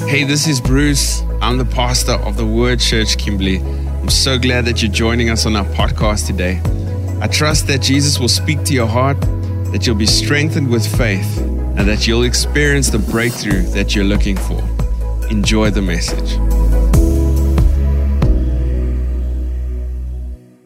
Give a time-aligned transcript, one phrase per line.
[0.00, 1.22] Hey, this is Bruce.
[1.40, 3.58] I'm the pastor of the Word Church Kimberley.
[3.58, 6.60] I'm so glad that you're joining us on our podcast today.
[7.20, 9.20] I trust that Jesus will speak to your heart,
[9.72, 14.36] that you'll be strengthened with faith, and that you'll experience the breakthrough that you're looking
[14.36, 14.60] for.
[15.30, 16.38] Enjoy the message.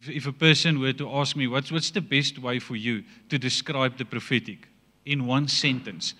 [0.08, 3.38] If a person were to ask me, what's, what's the best way for you to
[3.38, 4.68] describe the prophetic
[5.04, 6.14] in one sentence?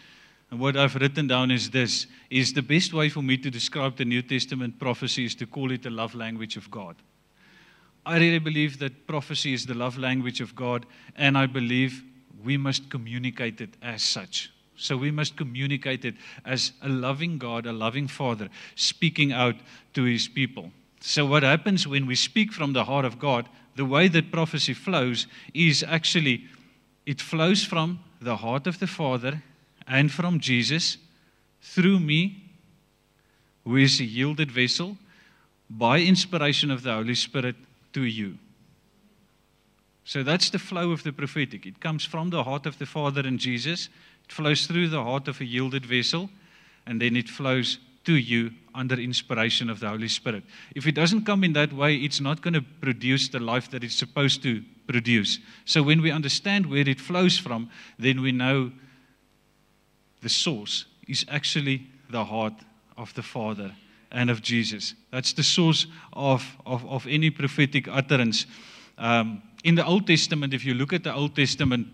[0.51, 3.97] And what I've written down is this is the best way for me to describe
[3.97, 6.97] the New Testament prophecy is to call it the love language of God.
[8.05, 12.05] I really believe that prophecy is the love language of God, and I believe
[12.45, 14.53] we must communicate it as such.
[14.77, 16.15] So we must communicate it
[16.45, 19.57] as a loving God, a loving Father, speaking out
[19.95, 20.71] to his people.
[21.01, 24.75] So, what happens when we speak from the heart of God, the way that prophecy
[24.75, 26.45] flows is actually
[27.07, 29.43] it flows from the heart of the Father
[29.87, 30.97] and from Jesus
[31.63, 32.43] through me,
[33.65, 34.97] who is a yielded vessel,
[35.69, 37.57] by inspiration of the Holy Spirit
[37.93, 38.39] to you.
[40.05, 41.67] So that's the flow of the prophetic.
[41.67, 43.89] It comes from the heart of the Father and Jesus,
[44.25, 46.31] it flows through the heart of a yielded vessel,
[46.87, 50.45] and then it flows to you under inspiration of the Holy Spirit.
[50.77, 53.83] If it doesn't come in that way, it's not going to produce the life that
[53.83, 55.41] it's supposed to produce.
[55.65, 58.71] So when we understand where it flows from, then we know
[60.27, 62.55] the source is actually the heart
[62.97, 63.71] of the Father
[64.11, 64.95] and of Jesus.
[65.13, 68.45] That's the source of, of, of any prophetic utterance.
[68.99, 71.87] Um, in the Old Testament, if you look at the Old Testament,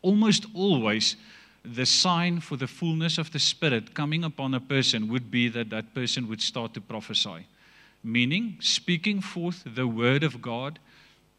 [0.00, 1.16] almost always
[1.64, 5.70] the sign for the fullness of the Spirit coming upon a person would be that
[5.70, 7.48] that person would start to prophesy,
[8.04, 10.78] meaning speaking forth the word of God,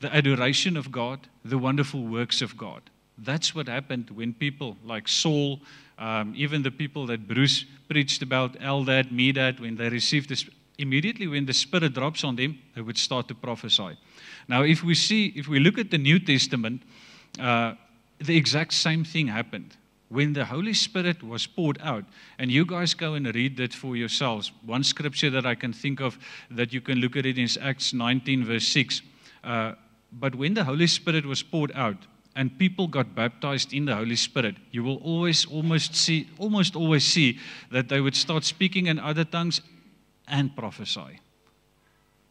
[0.02, 2.82] the adoration of God, the wonderful works of God.
[3.18, 5.62] That's what happened when people like Saul,
[5.98, 10.46] um, even the people that Bruce preached about, Eldad, Medad, when they received this,
[10.78, 13.98] immediately when the Spirit drops on them, they would start to prophesy.
[14.48, 16.82] Now, if we see, if we look at the New Testament,
[17.40, 17.76] uh,
[18.20, 19.76] the exact same thing happened.
[20.10, 22.06] When the Holy Spirit was poured out,
[22.38, 24.52] and you guys go and read that for yourselves.
[24.66, 26.18] One scripture that I can think of
[26.52, 29.02] that you can look at it is Acts 19, verse 6.
[29.44, 29.74] Uh,
[30.12, 31.98] but when the Holy Spirit was poured out,
[32.36, 37.06] and people got baptized in the Holy Spirit, you will always almost see almost always
[37.06, 37.40] see
[37.72, 39.62] that they would start speaking in other tongues
[40.28, 41.20] and prophesy.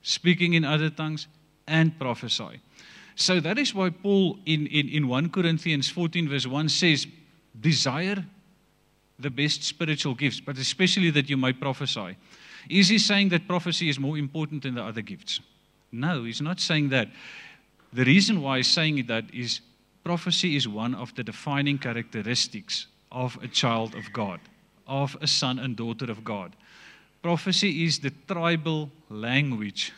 [0.02, 1.26] Speaking in other tongues
[1.66, 2.60] and prophesy.
[3.16, 7.06] So that is why Paul in, in, in 1 Corinthians 14, verse 1 says,
[7.58, 8.24] Desire
[9.18, 12.16] the best spiritual gifts, but especially that you might prophesy.
[12.68, 15.40] Is he saying that prophecy is more important than the other gifts?
[15.92, 17.08] No, he's not saying that.
[17.92, 19.60] The reason why he's saying that is
[20.04, 24.38] prophecy is one of the defining characteristics of a child of God,
[24.86, 26.54] of a son and daughter of God.
[27.22, 29.92] Prophecy is the tribal language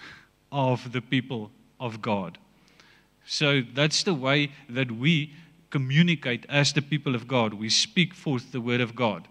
[0.53, 1.51] of the people
[1.81, 2.39] of God.
[3.27, 5.33] So that's the way that we
[5.71, 7.53] communicate as the people of God.
[7.53, 9.27] We speak forth the word of God.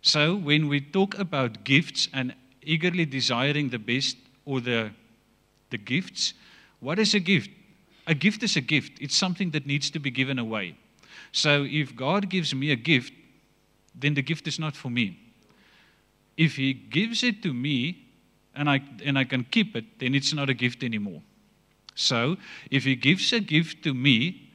[0.00, 4.90] So when we talk about gifts and eagerly desiring the best or the,
[5.70, 6.34] the gifts,
[6.78, 7.50] what is a gift?
[8.08, 10.76] A gift is a gift, it's something that needs to be given away.
[11.30, 13.12] So if God gives me a gift,
[13.94, 15.20] then the gift is not for me.
[16.36, 18.08] If He gives it to me
[18.54, 21.22] and I, and I can keep it, then it's not a gift anymore.
[21.94, 22.36] So,
[22.70, 24.50] if he gives a gift to me,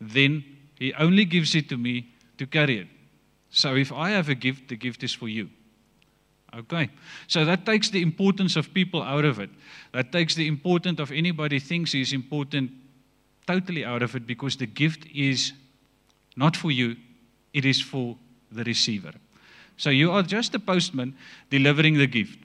[0.00, 0.44] then
[0.78, 2.88] he only gives it to me to carry it.
[3.48, 5.48] So, if I have a gift, the gift is for you.
[6.54, 6.90] Okay.
[7.26, 9.50] So that takes the importance of people out of it.
[9.92, 12.70] That takes the importance of anybody thinks is important
[13.46, 15.52] totally out of it because the gift is
[16.36, 16.96] not for you,
[17.52, 18.16] it is for
[18.50, 19.12] the receiver.
[19.76, 21.16] So you are just a postman
[21.50, 22.38] delivering the gift.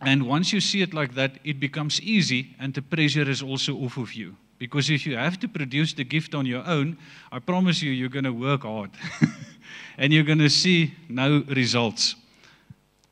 [0.00, 3.76] And once you see it like that, it becomes easy and the pressure is also
[3.76, 4.36] off of you.
[4.58, 6.98] Because if you have to produce the gift on your own,
[7.32, 8.90] I promise you, you're going to work hard
[9.98, 12.14] and you're going to see no results.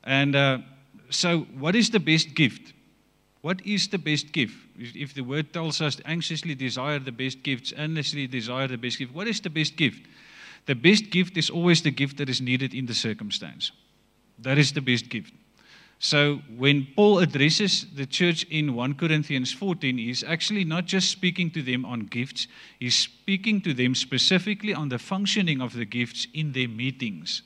[0.05, 0.59] And uh,
[1.11, 2.75] so, what is the best gift?
[3.41, 4.57] What is the best gift?
[4.77, 9.15] If the word tells us anxiously desire the best gifts, endlessly desire the best gift,
[9.15, 10.07] what is the best gift?
[10.67, 13.71] The best gift is always the gift that is needed in the circumstance.
[14.41, 15.33] That is the best gift.
[16.01, 21.51] So when Paul addresses the church in 1 Corinthians 14, he's actually not just speaking
[21.53, 22.47] to them on gifts,
[22.79, 27.43] he's speaking to them specifically on the functioning of the gifts in their meetings.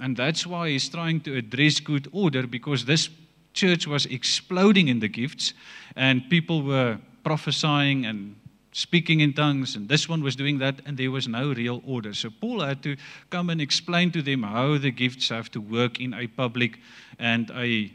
[0.00, 3.08] And that's why he's trying to address good order because this
[3.56, 5.54] church was exploding in the gifts
[5.96, 8.36] and people were prophesying and
[8.76, 12.12] speaking in tongues, and this one was doing that, and there was no real order.
[12.12, 12.94] So Paul had to
[13.30, 16.78] come and explain to them how the gifts have to work in a public
[17.18, 17.90] and a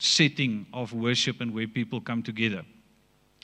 [0.00, 2.64] setting of worship and where people come together.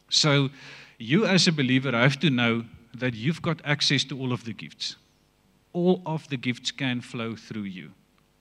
[0.08, 0.50] So
[0.98, 2.64] you, as a believer, have to know
[2.94, 4.96] that you've got access to all of the gifts.
[5.72, 7.92] All of the gifts can flow through you.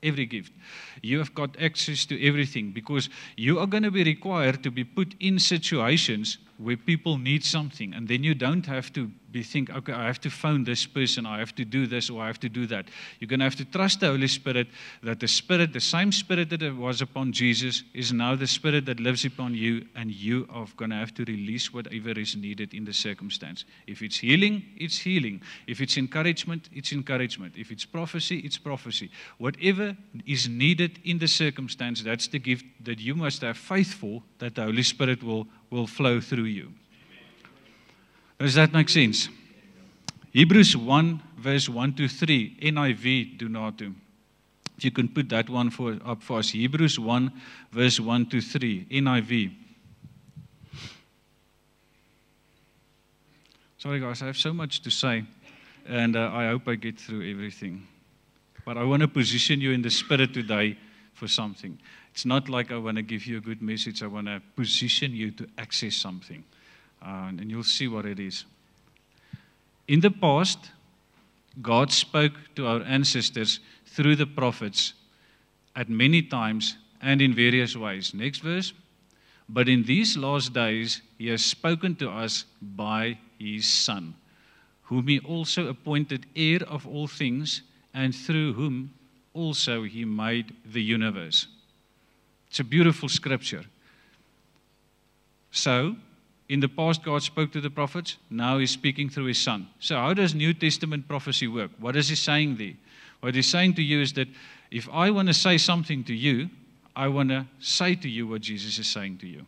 [0.01, 0.53] Every gift.
[1.01, 4.83] You have got access to everything because you are going to be required to be
[4.83, 9.69] put in situations where people need something and then you don't have to be think
[9.69, 12.39] okay I have to phone this person I have to do this or I have
[12.41, 12.87] to do that.
[13.19, 14.67] You're going to have to trust the Holy Spirit
[15.03, 18.99] that the spirit the same spirit that was upon Jesus is now the spirit that
[18.99, 22.85] lives upon you and you are going to have to release whatever is needed in
[22.85, 23.65] the circumstance.
[23.87, 25.41] If it's healing it's healing.
[25.67, 27.55] If it's encouragement it's encouragement.
[27.57, 29.11] If it's prophecy it's prophecy.
[29.37, 29.95] Whatever
[30.25, 34.55] is needed in the circumstance that's the gift that you must have faith for that
[34.55, 36.73] the Holy Spirit will will flow through you.
[38.39, 39.27] Does that make sense?
[40.31, 43.93] Hebrews 1 verse 1 to 3 NIV do not do.
[44.77, 47.31] If you can put that one for up for us Hebrews 1
[47.71, 49.53] verse 1 to 3 NIV.
[53.77, 55.25] Sorry guys, I have so much to say
[55.85, 57.87] and uh, I hope I get through everything.
[58.63, 60.77] But I want to position you in the spirit today
[61.13, 61.77] for something.
[62.13, 64.01] It's not like I want to give you a good message.
[64.01, 66.43] I want to position you to access something.
[67.01, 68.45] Uh, and you'll see what it is.
[69.87, 70.71] In the past,
[71.61, 74.93] God spoke to our ancestors through the prophets
[75.75, 78.13] at many times and in various ways.
[78.13, 78.73] Next verse.
[79.47, 84.13] But in these last days, he has spoken to us by his Son,
[84.83, 87.63] whom he also appointed heir of all things,
[87.93, 88.93] and through whom
[89.33, 91.47] also he made the universe.
[92.49, 93.63] It's a beautiful scripture.
[95.51, 95.95] So,
[96.49, 98.17] in the past, God spoke to the prophets.
[98.29, 99.67] Now He's speaking through His Son.
[99.79, 101.71] So, how does New Testament prophecy work?
[101.79, 102.73] What is He saying there?
[103.21, 104.27] What He's saying to you is that
[104.71, 106.49] if I want to say something to you,
[106.95, 109.45] I want to say to you what Jesus is saying to you.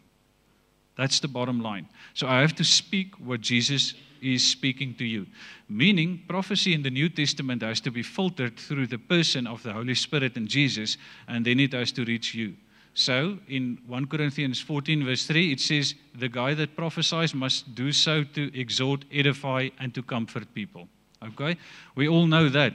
[0.95, 1.89] That's the bottom line.
[2.13, 5.25] So, I have to speak what Jesus is speaking to you.
[5.67, 9.73] Meaning, prophecy in the New Testament has to be filtered through the person of the
[9.73, 12.53] Holy Spirit and Jesus, and then it has to reach you.
[12.93, 17.91] So in 1 Corinthians 14, verse 3, it says, The guy that prophesies must do
[17.91, 20.87] so to exhort, edify, and to comfort people.
[21.23, 21.57] Okay?
[21.95, 22.73] We all know that.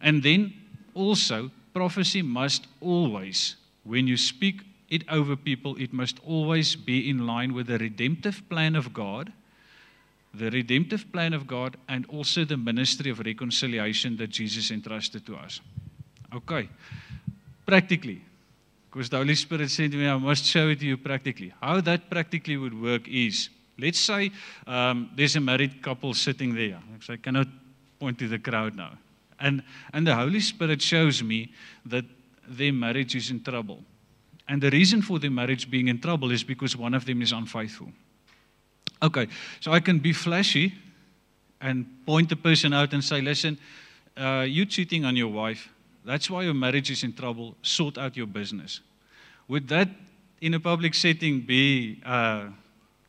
[0.00, 0.52] And then
[0.94, 7.26] also, prophecy must always, when you speak it over people, it must always be in
[7.26, 9.32] line with the redemptive plan of God,
[10.34, 15.36] the redemptive plan of God, and also the ministry of reconciliation that Jesus entrusted to
[15.36, 15.60] us.
[16.34, 16.68] Okay.
[17.66, 18.22] Practically,
[18.92, 21.54] because the Holy Spirit said to me, I must show it to you practically.
[21.62, 23.48] How that practically would work is
[23.78, 24.30] let's say
[24.66, 26.78] um, there's a married couple sitting there.
[27.00, 27.48] So I cannot
[27.98, 28.92] point to the crowd now.
[29.40, 29.62] And,
[29.94, 31.52] and the Holy Spirit shows me
[31.86, 32.04] that
[32.46, 33.82] their marriage is in trouble.
[34.46, 37.32] And the reason for their marriage being in trouble is because one of them is
[37.32, 37.88] unfaithful.
[39.02, 39.26] Okay,
[39.60, 40.74] so I can be flashy
[41.62, 43.58] and point the person out and say, listen,
[44.16, 45.71] uh, you're cheating on your wife.
[46.04, 47.56] That's why your marriage is in trouble.
[47.62, 48.80] Sort out your business.
[49.48, 49.88] Would that,
[50.40, 52.46] in a public setting, be uh,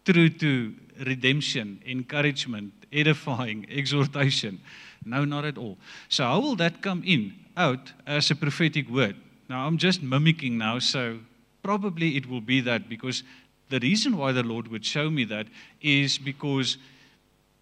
[0.06, 0.74] true to
[1.06, 4.60] redemption, encouragement, edifying, exhortation?
[5.06, 5.78] No, not at all.
[6.10, 9.16] So, how will that come in, out as a prophetic word?
[9.50, 11.20] Now, I'm just mimicking now, so
[11.62, 13.24] probably it will be that because
[13.70, 15.48] the reason why the Lord would show me that
[15.82, 16.78] is because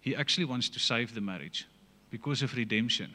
[0.00, 1.66] He actually wants to save the marriage
[2.10, 3.14] because of redemption.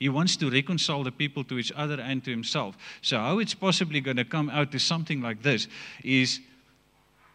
[0.00, 2.76] He wants to reconcile the people to each other and to himself.
[3.02, 5.68] So, how it's possibly going to come out to something like this
[6.02, 6.40] is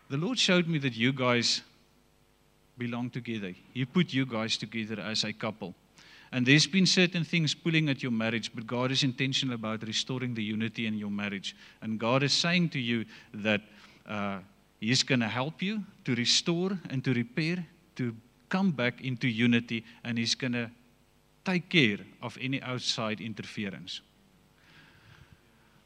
[0.10, 1.62] the Lord showed me that you guys
[2.76, 3.54] belong together.
[3.72, 5.76] He put you guys together as a couple.
[6.32, 10.34] And there's been certain things pulling at your marriage, but God is intentional about restoring
[10.34, 11.56] the unity in your marriage.
[11.84, 13.06] And God is saying to you
[13.36, 13.62] that
[14.10, 14.40] uh,
[14.80, 17.66] He's going to help you to restore and to repair,
[17.98, 18.16] to
[18.50, 20.72] come back into unity, and He's going to
[21.46, 24.02] take care of any outside interference.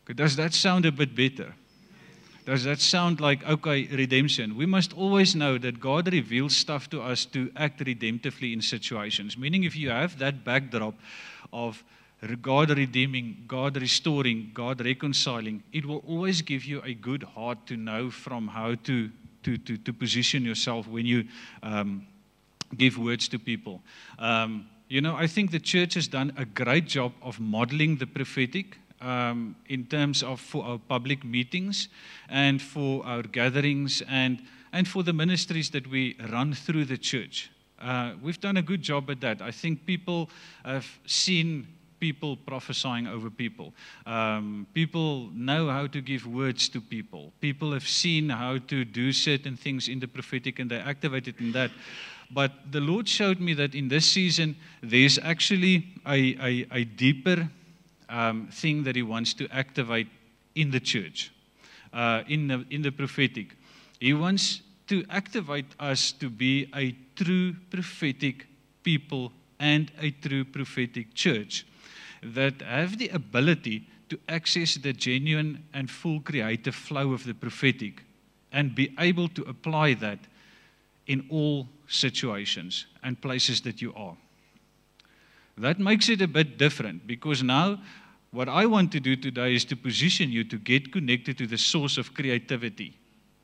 [0.03, 1.53] Okay, does that sound a bit better?
[2.45, 4.57] Does that sound like, okay, redemption?
[4.57, 9.37] We must always know that God reveals stuff to us to act redemptively in situations.
[9.37, 10.95] Meaning, if you have that backdrop
[11.53, 11.83] of
[12.41, 17.77] God redeeming, God restoring, God reconciling, it will always give you a good heart to
[17.77, 19.11] know from how to,
[19.43, 21.25] to, to, to position yourself when you
[21.61, 22.07] um,
[22.75, 23.81] give words to people.
[24.17, 28.07] Um, you know, I think the church has done a great job of modeling the
[28.07, 31.89] prophetic um, in terms of for our public meetings
[32.27, 34.41] and for our gatherings and,
[34.73, 37.51] and for the ministries that we run through the church.
[37.79, 39.43] Uh, we've done a good job at that.
[39.43, 40.29] I think people
[40.65, 41.67] have seen
[41.99, 43.73] people prophesying over people.
[44.07, 47.31] Um, people know how to give words to people.
[47.41, 51.51] People have seen how to do certain things in the prophetic and they activated in
[51.51, 51.69] that.
[52.31, 57.49] But the Lord showed me that in this season, there's actually a, a, a deeper
[58.07, 60.07] um, thing that He wants to activate
[60.55, 61.31] in the church,
[61.93, 63.55] uh, in, the, in the prophetic.
[63.99, 68.47] He wants to activate us to be a true prophetic
[68.83, 71.65] people and a true prophetic church
[72.23, 78.03] that have the ability to access the genuine and full creative flow of the prophetic
[78.51, 80.19] and be able to apply that
[81.07, 84.15] in all situations and places that you are.
[85.57, 87.81] That makes it a bit different because now
[88.31, 91.57] what I want to do today is to position you to get connected to the
[91.57, 92.95] source of creativity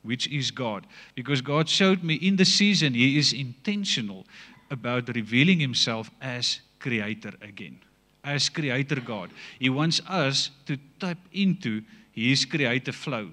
[0.05, 0.85] which is God.
[1.15, 4.25] Because God showed me in the season, He is intentional
[4.71, 7.79] about revealing Himself as Creator again,
[8.23, 9.31] as Creator God.
[9.59, 13.31] He wants us to tap into His creative flow.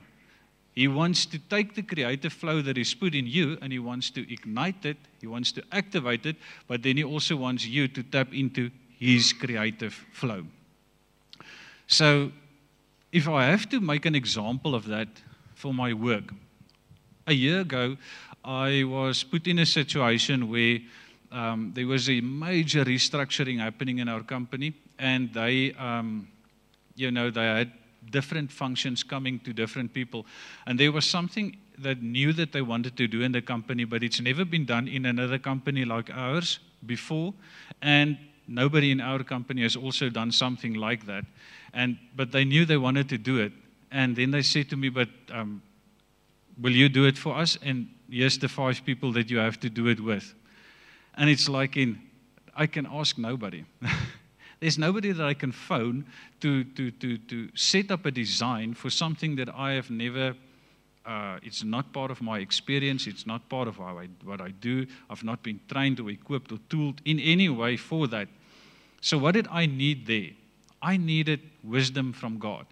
[0.74, 4.10] He wants to take the creative flow that is put in you and He wants
[4.10, 6.36] to ignite it, He wants to activate it,
[6.66, 10.44] but then He also wants you to tap into His creative flow.
[11.86, 12.32] So,
[13.12, 15.08] if I have to make an example of that
[15.54, 16.32] for my work,
[17.26, 17.98] a year ago,
[18.42, 20.78] I was put in a situation where
[21.30, 26.28] um, there was a major restructuring happening in our company, and they, um,
[26.96, 27.72] you know, they had
[28.10, 30.26] different functions coming to different people,
[30.66, 34.02] and there was something that knew that they wanted to do in the company, but
[34.02, 37.32] it's never been done in another company like ours before,
[37.80, 38.18] and
[38.48, 41.24] nobody in our company has also done something like that,
[41.72, 43.52] and but they knew they wanted to do it,
[43.90, 45.62] and then they said to me, but um,
[46.60, 47.58] Will you do it for us?
[47.62, 50.34] And here's the five people that you have to do it with.
[51.14, 52.00] And it's like in,
[52.54, 53.64] I can ask nobody.
[54.62, 56.06] There's nobody that I can phone
[56.40, 60.36] to, to, to, to set up a design for something that I have never,
[61.04, 64.86] uh, it's not part of my experience, it's not part of I, what I do.
[65.10, 68.28] I've not been trained or equipped or tooled in any way for that.
[69.00, 70.30] So, what did I need there?
[70.80, 72.64] I needed wisdom from God.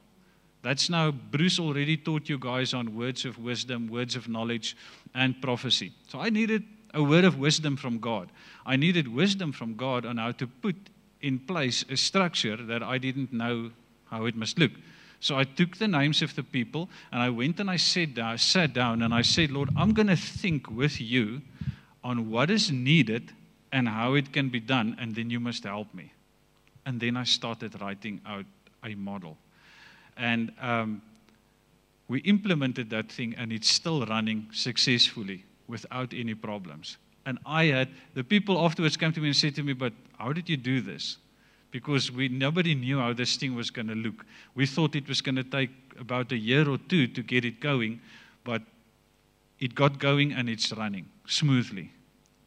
[0.63, 4.77] That's now, Bruce already taught you guys on words of wisdom, words of knowledge,
[5.13, 5.91] and prophecy.
[6.07, 6.63] So I needed
[6.95, 8.31] a word of wisdom from God.
[8.65, 10.77] I needed wisdom from God on how to put
[11.23, 13.71] in place a structure that I didn't know
[14.11, 14.73] how it must look.
[15.21, 18.39] So I took the names of the people and I went and I sat down,
[18.39, 21.43] sat down and I said, Lord, I'm going to think with you
[22.03, 23.33] on what is needed
[23.73, 26.13] and how it can be done, and then you must help me.
[26.87, 28.47] And then I started writing out
[28.83, 29.37] a model.
[30.17, 31.03] And um,
[32.09, 36.97] we implemented that thing, and it's still running successfully without any problems.
[37.27, 40.33] And I had the people afterwards came to me and said to me, "But how
[40.33, 41.19] did you do this?"
[41.71, 44.25] Because we nobody knew how this thing was going to look.
[44.55, 47.61] We thought it was going to take about a year or two to get it
[47.61, 48.01] going,
[48.43, 48.63] but
[49.59, 51.93] it got going and it's running smoothly.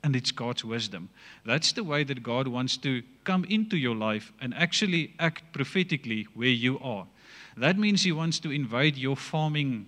[0.03, 1.09] And it's God's wisdom.
[1.45, 6.27] That's the way that God wants to come into your life and actually act prophetically
[6.33, 7.07] where you are.
[7.55, 9.87] That means He wants to invade your farming,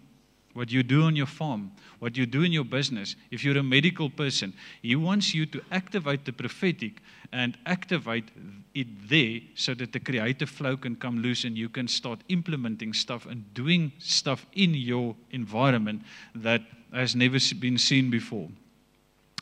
[0.55, 3.15] what you do on your farm, what you do in your business.
[3.29, 8.29] If you're a medical person, He wants you to activate the prophetic and activate
[8.73, 12.93] it there so that the creative flow can come loose and you can start implementing
[12.93, 16.01] stuff and doing stuff in your environment
[16.33, 16.61] that
[16.93, 18.47] has never been seen before.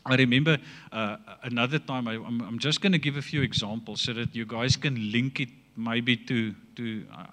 [0.04, 0.58] I remember
[0.92, 4.44] uh, another time, I, am just going to give a few examples so that you
[4.44, 7.26] guys can link it maybe to, to uh,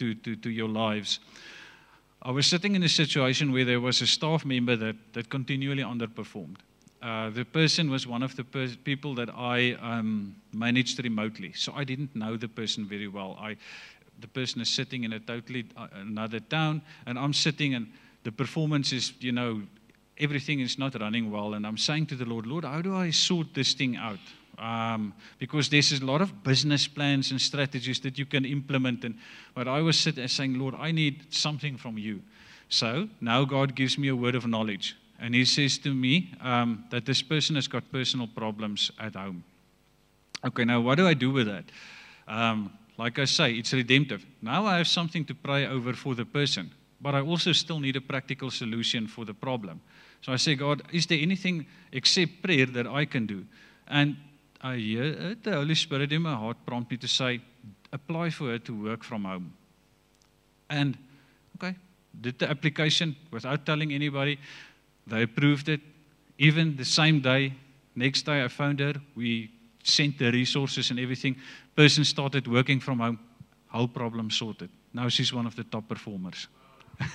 [0.00, 1.20] to, to, to your lives.
[2.22, 5.82] I was sitting in a situation where there was a staff member that, that continually
[5.82, 6.56] underperformed.
[7.00, 8.44] Uh, the person was one of the
[8.84, 13.38] people that I um, managed remotely, so I didn't know the person very well.
[13.40, 13.56] I,
[14.20, 17.90] the person is sitting in a totally uh, another town, and I'm sitting, and
[18.24, 19.62] the performance is, you know,
[20.18, 21.54] everything is not running well.
[21.54, 24.18] And I'm saying to the Lord, Lord, how do I sort this thing out?
[24.60, 29.04] Um, because there's a lot of business plans and strategies that you can implement.
[29.04, 29.16] And
[29.54, 32.20] but I was sitting saying, Lord, I need something from you.
[32.68, 36.84] So now God gives me a word of knowledge, and He says to me um,
[36.90, 39.42] that this person has got personal problems at home.
[40.44, 41.64] Okay, now what do I do with that?
[42.28, 44.24] Um, like I say, it's redemptive.
[44.42, 47.96] Now I have something to pray over for the person, but I also still need
[47.96, 49.80] a practical solution for the problem.
[50.20, 53.46] So I say, God, is there anything except prayer that I can do?
[53.88, 54.16] And
[54.60, 57.40] I hear the Holy Spirit in my heart prompt me to say,
[57.92, 59.52] apply for her to work from home.
[60.68, 60.96] And,
[61.56, 61.76] okay,
[62.20, 64.38] did the application without telling anybody.
[65.06, 65.80] They approved it.
[66.38, 67.54] Even the same day,
[67.94, 68.94] Next day, I found her.
[69.14, 69.50] We
[69.82, 71.36] sent the resources and everything.
[71.74, 73.18] Person started working from home.
[73.68, 74.70] Whole problem sorted.
[74.92, 76.48] Now she's one of the top performers.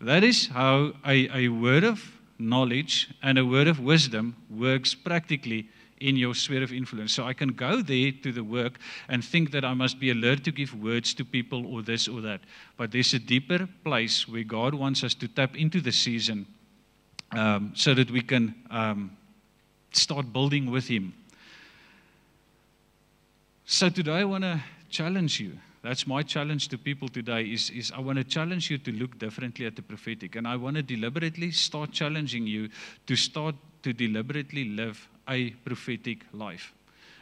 [0.00, 2.02] that is how a, a word of
[2.38, 5.68] knowledge and a word of wisdom works practically
[6.00, 7.12] in your sphere of influence.
[7.12, 10.44] So I can go there to the work and think that I must be alert
[10.44, 12.40] to give words to people or this or that.
[12.76, 16.46] But there's a deeper place where God wants us to tap into the season
[17.32, 19.16] um, so that we can um,
[19.92, 21.14] start building with Him.
[23.66, 24.60] So today I want to
[24.90, 25.58] challenge you.
[25.84, 29.18] That's my challenge to people today is, is I want to challenge you to look
[29.18, 30.34] differently at the prophetic.
[30.34, 32.70] And I want to deliberately start challenging you
[33.06, 36.72] to start to deliberately live a prophetic life.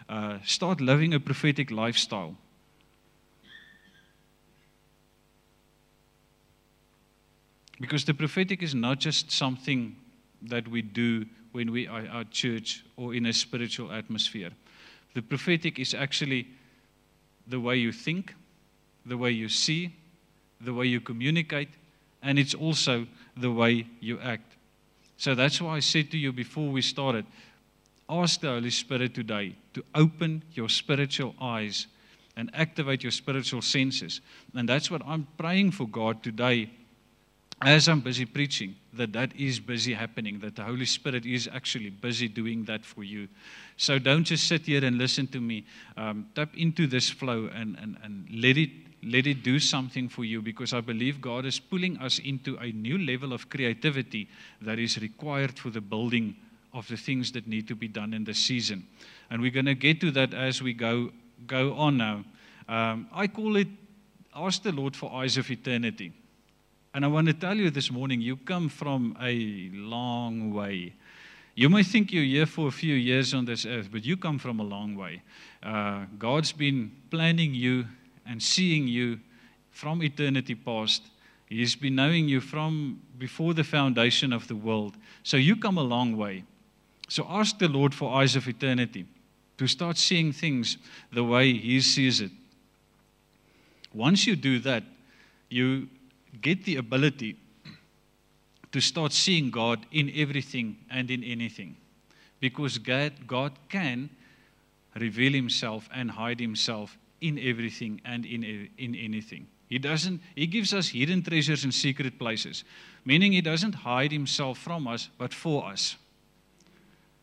[0.09, 2.37] Uh, start living a prophetic lifestyle.
[7.81, 9.97] Because the prophetic is not just something
[10.41, 14.51] that we do when we are at church or in a spiritual atmosphere.
[15.15, 16.47] The prophetic is actually
[17.49, 18.37] the way you think,
[19.07, 19.95] the way you see,
[20.61, 21.69] the way you communicate,
[22.23, 23.07] and it's also
[23.37, 24.57] the way you act.
[25.17, 27.27] So that's why I said to you before we started
[28.09, 31.87] ask the Holy Spirit today to open your spiritual eyes
[32.37, 34.21] and activate your spiritual senses.
[34.55, 36.71] And that's what I'm praying for God today
[37.65, 41.91] as I'm busy preaching, that that is busy happening, that the Holy Spirit is actually
[41.91, 43.29] busy doing that for you.
[43.77, 45.65] So don't just sit here and listen to me.
[45.97, 48.71] Um, tap into this flow and, and, and let it
[49.03, 52.71] let it do something for you because I believe God is pulling us into a
[52.71, 54.29] new level of creativity
[54.61, 56.37] that is required for the building
[56.73, 58.87] of the things that need to be done in the season.
[59.31, 61.11] And we're going to get to that as we go
[61.47, 62.25] go on now.
[62.69, 63.69] Um, I call it
[64.35, 66.13] ask the Lord for eyes of eternity.
[66.95, 70.95] And I want to tell you this morning, you come from a long way.
[71.55, 74.39] You may think you're here for a few years on this earth, but you come
[74.39, 75.23] from a long way.
[75.63, 77.87] Uh, God's been planning you
[78.27, 79.21] and seeing you
[79.71, 81.03] from eternity past.
[81.47, 84.97] He's been knowing you from before the foundation of the world.
[85.23, 86.45] So you come a long way.
[87.09, 89.07] So ask the Lord for eyes of eternity
[89.59, 90.79] to start seeing things
[91.13, 92.31] the way He sees it.
[93.93, 94.83] Once you do that,
[95.51, 95.89] you
[96.41, 97.37] get the ability
[98.73, 101.77] to start seeing God in everything and in anything.
[102.41, 104.09] Because God, God can
[104.99, 109.47] reveal himself and hide himself in everything and in, in anything.
[109.69, 112.65] He doesn't he gives us hidden treasures in secret places,
[113.05, 115.97] meaning he doesn't hide himself from us but for us.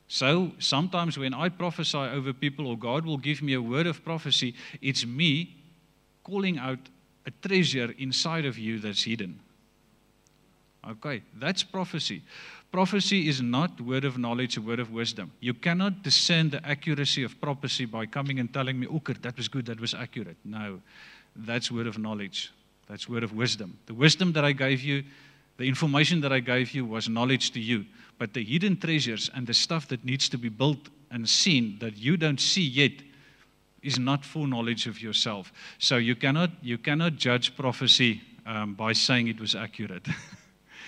[0.07, 4.03] So sometimes when I prophesy over people or God will give me a word of
[4.03, 5.55] prophecy, it's me
[6.23, 6.79] calling out
[7.27, 9.39] a treasure inside of you that's hidden.
[10.89, 12.23] Okay, that's prophecy.
[12.71, 15.31] Prophecy is not word of knowledge, a word of wisdom.
[15.39, 19.47] You cannot discern the accuracy of prophecy by coming and telling me, okay, that was
[19.47, 20.37] good, that was accurate.
[20.45, 20.79] No,
[21.35, 22.51] that's word of knowledge.
[22.87, 23.79] That's word of wisdom.
[23.87, 25.03] The wisdom that I gave you,
[25.57, 27.85] the information that I gave you was knowledge to you.
[28.19, 31.97] But the hidden treasures and the stuff that needs to be built and seen that
[31.97, 32.91] you don't see yet
[33.81, 35.51] is not full knowledge of yourself.
[35.79, 40.07] So you cannot, you cannot judge prophecy um, by saying it was accurate.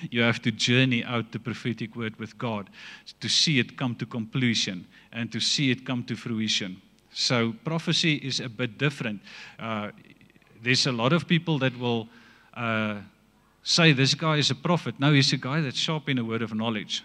[0.10, 2.70] you have to journey out the prophetic word with God
[3.20, 6.82] to see it come to completion and to see it come to fruition.
[7.14, 9.22] So prophecy is a bit different.
[9.60, 9.92] Uh,
[10.64, 12.08] there's a lot of people that will
[12.54, 13.00] uh,
[13.64, 14.96] say this guy is a prophet.
[15.00, 17.04] No, he's a guy that's sharp in a word of knowledge.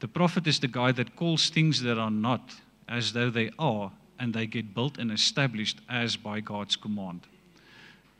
[0.00, 2.54] The prophet is the guy that calls things that are not
[2.88, 7.22] as though they are and they get built and established as by God's command.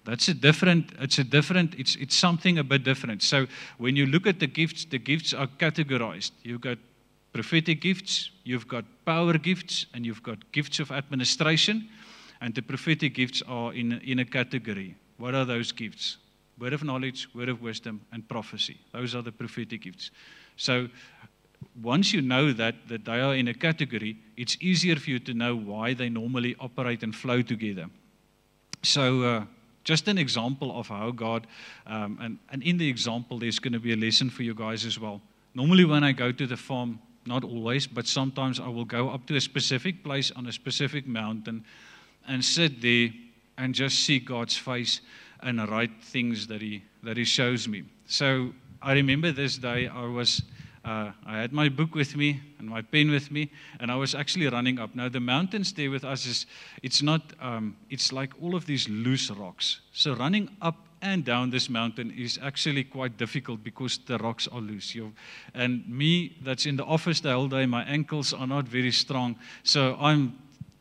[0.07, 3.23] That's a different, it's a different, it's, it's something a bit different.
[3.23, 3.47] So
[3.79, 6.31] when you look at the gifts, the gifts are categorized.
[6.45, 6.79] You've got
[7.33, 11.89] prophetic gifts, you've got power gifts, and you've got gifts of administration.
[12.41, 14.95] And the prophetic gifts are in, in a category.
[15.19, 16.19] What are those gifts?
[16.59, 18.79] Word of knowledge, word of wisdom, and prophecy.
[18.93, 20.13] Those are the prophetic gifts.
[20.57, 20.89] So
[21.83, 25.35] once you know that, that they are in a category, it's easier for you to
[25.35, 27.87] know why they normally operate and flow together.
[28.83, 29.45] So, uh,
[29.87, 31.47] just an example of how God,
[31.87, 34.85] um, and, and in the example, there's going to be a lesson for you guys
[34.85, 35.21] as well.
[35.55, 39.27] Normally, when I go to the farm, not always, but sometimes I will go up
[39.27, 41.65] to a specific place on a specific mountain
[42.27, 43.11] and sit there
[43.59, 45.03] and just see God's face
[45.41, 47.85] and write things that He, that he shows me.
[48.07, 50.43] So, I remember this day I was
[50.87, 54.15] uh, I had my book with me and my pen with me, and I was
[54.15, 54.95] actually running up.
[54.95, 56.47] Now the mountains there with us is
[56.83, 59.81] it's not um, it's like all of these loose rocks.
[59.93, 64.61] So running up and down this mountain is actually quite difficult because the rocks are
[64.61, 64.95] loose.
[64.95, 65.13] You're,
[65.55, 69.37] and me, that's in the office the whole day, my ankles are not very strong,
[69.63, 70.39] so I'm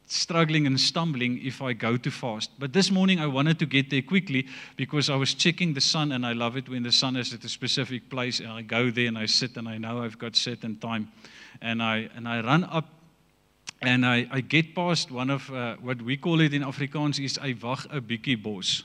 [0.07, 2.51] struggling and stumbling if I go too fast.
[2.59, 6.11] But this morning I wanted to get there quickly because I was checking the sun
[6.11, 8.91] and I love it when the sun is at a specific place and I go
[8.91, 11.11] there and I sit and I know I've got certain time.
[11.61, 12.85] And I, and I run up
[13.81, 17.37] and I, I get past one of uh, what we call it in Afrikaans is
[17.37, 18.83] I wag 'n bietjie bos.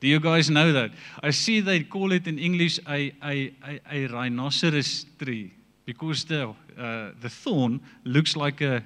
[0.00, 0.92] Do you guys know that?
[1.22, 5.52] I see they call it in English a, a, a, a rhinoceros tree
[5.84, 8.82] because the, uh, the thorn looks like a,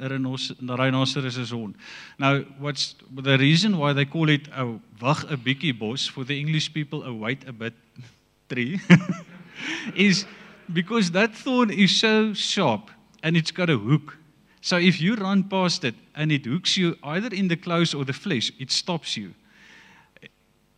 [0.00, 1.74] a rhinoceros horn.
[2.18, 4.66] Now, what's the reason why they call it a
[5.00, 7.74] wag 'n bietjie bos for the English people, a wait a bit
[8.48, 8.80] tree,
[9.94, 10.26] is
[10.72, 12.90] because that thorn is so sharp
[13.22, 14.18] and it's got a hook.
[14.60, 18.04] So if you run past it and it hooks you either in the clothes or
[18.04, 19.34] the flesh, it stops you.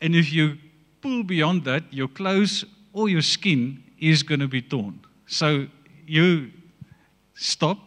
[0.01, 0.59] And if you
[1.01, 5.01] pull beyond that, your clothes or your skin is going to be torn.
[5.27, 5.67] So
[6.07, 6.51] you
[7.35, 7.79] stop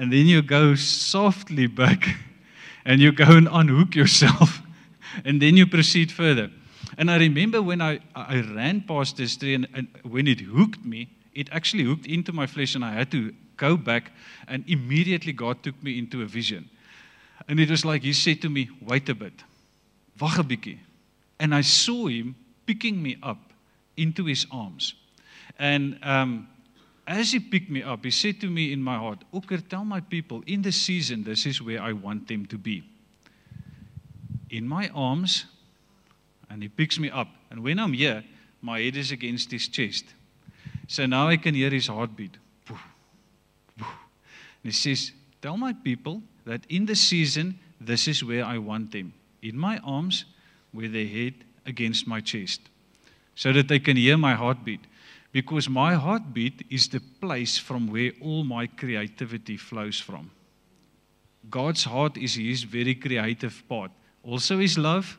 [0.00, 2.08] and then you go softly back
[2.86, 4.62] and you go and unhook yourself
[5.26, 6.50] and then you proceed further.
[6.96, 10.86] And I remember when I, I ran past this tree and, and when it hooked
[10.86, 14.12] me, it actually hooked into my flesh and I had to go back
[14.48, 16.70] and immediately God took me into a vision.
[17.46, 19.44] And it was like he said to me, "Wait a bit.
[20.18, 20.78] Wag bietjie."
[21.38, 23.52] And I saw him picking me up
[23.98, 24.94] into his arms.
[25.58, 26.48] And um
[27.10, 30.00] as he picked me up, he said to me in my heart, Oker, tell my
[30.00, 32.84] people, in the season, this is where I want them to be.
[34.48, 35.46] In my arms,
[36.48, 37.28] and he picks me up.
[37.50, 38.22] And when I'm here,
[38.62, 40.04] my head is against his chest.
[40.86, 42.36] So now I can hear his heartbeat.
[42.68, 42.76] And
[44.62, 49.14] he says, Tell my people that in the season, this is where I want them.
[49.42, 50.26] In my arms,
[50.72, 51.34] with their head
[51.66, 52.60] against my chest.
[53.34, 54.80] So that they can hear my heartbeat.
[55.32, 60.30] Because my heartbeat is the place from where all my creativity flows from.
[61.48, 63.92] God's heart is his very creative part.
[64.22, 65.18] Also his love.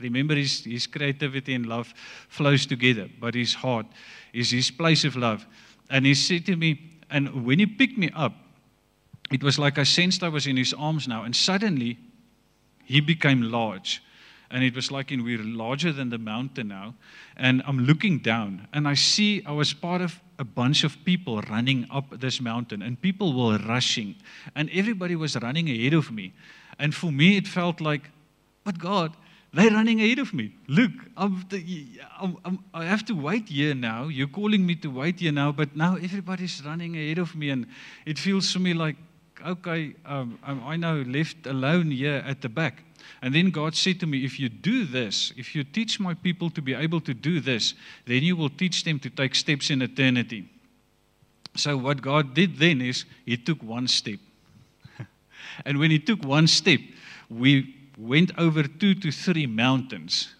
[0.00, 1.92] Remember his, his creativity and love
[2.28, 3.86] flows together, but his heart
[4.32, 5.46] is his place of love.
[5.90, 8.32] And he said to me, and when he picked me up,
[9.30, 11.98] it was like I sensed I was in his arms now, and suddenly
[12.84, 14.02] he became large
[14.50, 16.94] and it was like in we're larger than the mountain now.
[17.36, 21.40] And i'm looking down and i see i was part of a bunch of people
[21.42, 24.16] running up this mountain and people were rushing.
[24.54, 26.32] And everybody was running ahead of me.
[26.78, 28.10] And for me it felt like
[28.64, 29.16] but god
[29.52, 30.54] they're running ahead of me.
[30.68, 31.86] Look I'm, the,
[32.20, 34.04] I'm, I'm, i have to wait here now.
[34.04, 37.66] You're calling me to wait here now but now everybody's running ahead of me and
[38.06, 38.96] it feels to me like
[39.46, 42.84] okay um, i now left alone here at the back
[43.22, 46.50] and then God said to me, If you do this, if you teach my people
[46.50, 47.74] to be able to do this,
[48.06, 50.48] then you will teach them to take steps in eternity.
[51.56, 54.18] So, what God did then is He took one step.
[55.66, 56.80] and when He took one step,
[57.28, 60.34] we went over two to three mountains.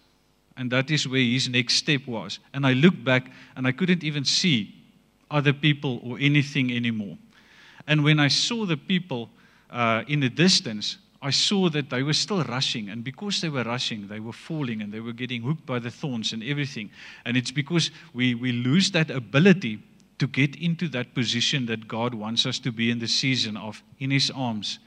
[0.57, 2.39] And that is where His next step was.
[2.53, 4.75] And I looked back and I couldn't even see
[5.29, 7.17] other people or anything anymore.
[7.87, 9.29] And when I saw the people
[9.69, 12.89] uh, in the distance, I saw that they were still rushing.
[12.89, 15.91] And because they were rushing, they were falling and they were getting hooked by the
[15.91, 16.89] thorns and everything.
[17.25, 19.79] And it's because we, we lose that ability
[20.17, 23.83] to get into that position that God wants us to be in the season of
[23.99, 24.79] in His arms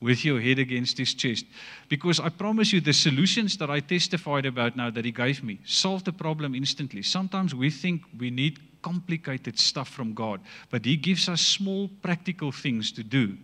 [0.00, 1.46] with your head against His chest.
[1.88, 5.60] Because I promise you, the solutions that I testified about now that He gave me
[5.64, 7.02] solved the problem instantly.
[7.02, 10.40] Sometimes we think we need complicated stuff from God,
[10.70, 13.36] but He gives us small, practical things to do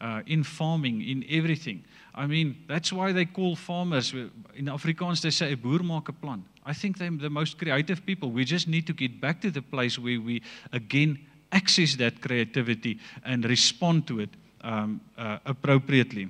[0.00, 1.84] uh, in farming, in everything.
[2.14, 4.12] I mean, that's why they call farmers,
[4.54, 6.44] in Afrikaans, they say, 'n boer maak 'n plan.
[6.64, 8.30] I think they're the most creative people.
[8.30, 11.18] We just need to get back to the place where we, again,
[11.52, 14.30] access that creativity and respond to it
[14.62, 16.28] um, uh, appropriately.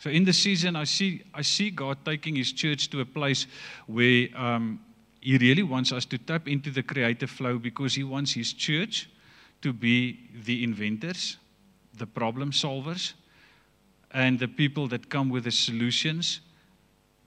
[0.00, 3.46] So in the season, I see I see God taking His church to a place
[3.86, 4.80] where um,
[5.20, 9.10] he really wants us to tap into the creative flow because he wants his church
[9.62, 11.36] to be the inventors,
[11.96, 13.14] the problem solvers,
[14.12, 16.40] and the people that come with the solutions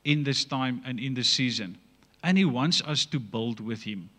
[0.03, 1.77] in this time and in this season.
[2.23, 4.09] And he wants us to build with him.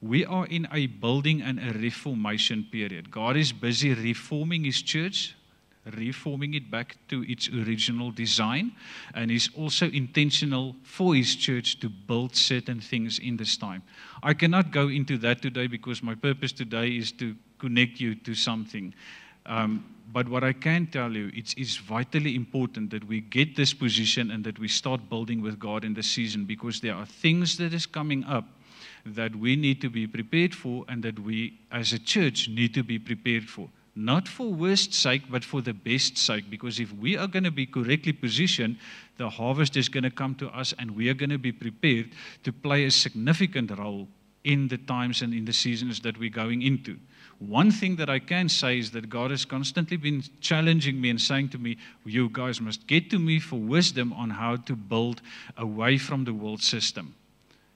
[0.00, 3.10] We are in a building and a reformation period.
[3.10, 5.34] God is busy reforming his church,
[5.96, 8.72] reforming it back to its original design.
[9.14, 13.82] And He's also intentional for His church to build certain things in this time.
[14.22, 18.34] I cannot go into that today because my purpose today is to connect you to
[18.34, 18.94] something.
[19.46, 23.74] Um, but what I can tell you, it's, it's vitally important that we get this
[23.74, 27.58] position and that we start building with God in this season because there are things
[27.58, 28.46] that is coming up
[29.04, 32.82] that we need to be prepared for and that we as a church need to
[32.82, 33.68] be prepared for.
[34.00, 36.48] Not for worst sake, but for the best sake.
[36.48, 38.76] Because if we are going to be correctly positioned,
[39.16, 42.10] the harvest is going to come to us and we are going to be prepared
[42.44, 44.06] to play a significant role
[44.44, 46.96] in the times and in the seasons that we're going into.
[47.40, 51.20] One thing that I can say is that God has constantly been challenging me and
[51.20, 55.22] saying to me, You guys must get to me for wisdom on how to build
[55.56, 57.16] away from the world system.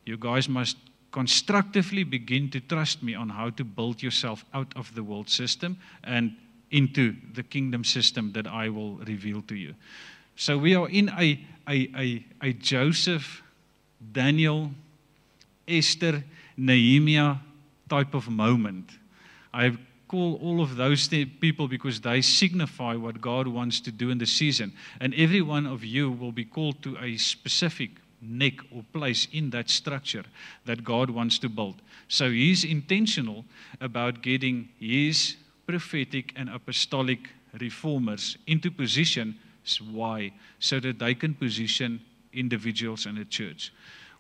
[0.05, 0.77] You guys must
[1.13, 5.79] constructively begin to trust me on how to build yourself out of the world system
[6.03, 6.35] and
[6.71, 9.75] into the kingdom system that I will reveal to you.
[10.37, 13.43] So we are in a, a, a, a Joseph,
[14.13, 14.71] Daniel,
[15.69, 16.25] Esther,
[16.57, 17.37] Nehemiah
[17.89, 18.91] type of moment.
[19.53, 19.77] I
[20.09, 24.27] call all of those people because they signify what God wants to do in the
[24.27, 24.73] season.
[25.01, 27.91] And every one of you will be called to a specific
[28.23, 30.25] neck or place in that structure
[30.65, 31.83] that God wants to build.
[32.09, 33.45] So he's intentional
[33.81, 37.29] about getting his prophetic and apostolic
[37.61, 39.39] reformers into position.
[39.91, 40.33] Why?
[40.61, 42.01] So that they can position
[42.33, 43.73] individuals in the church.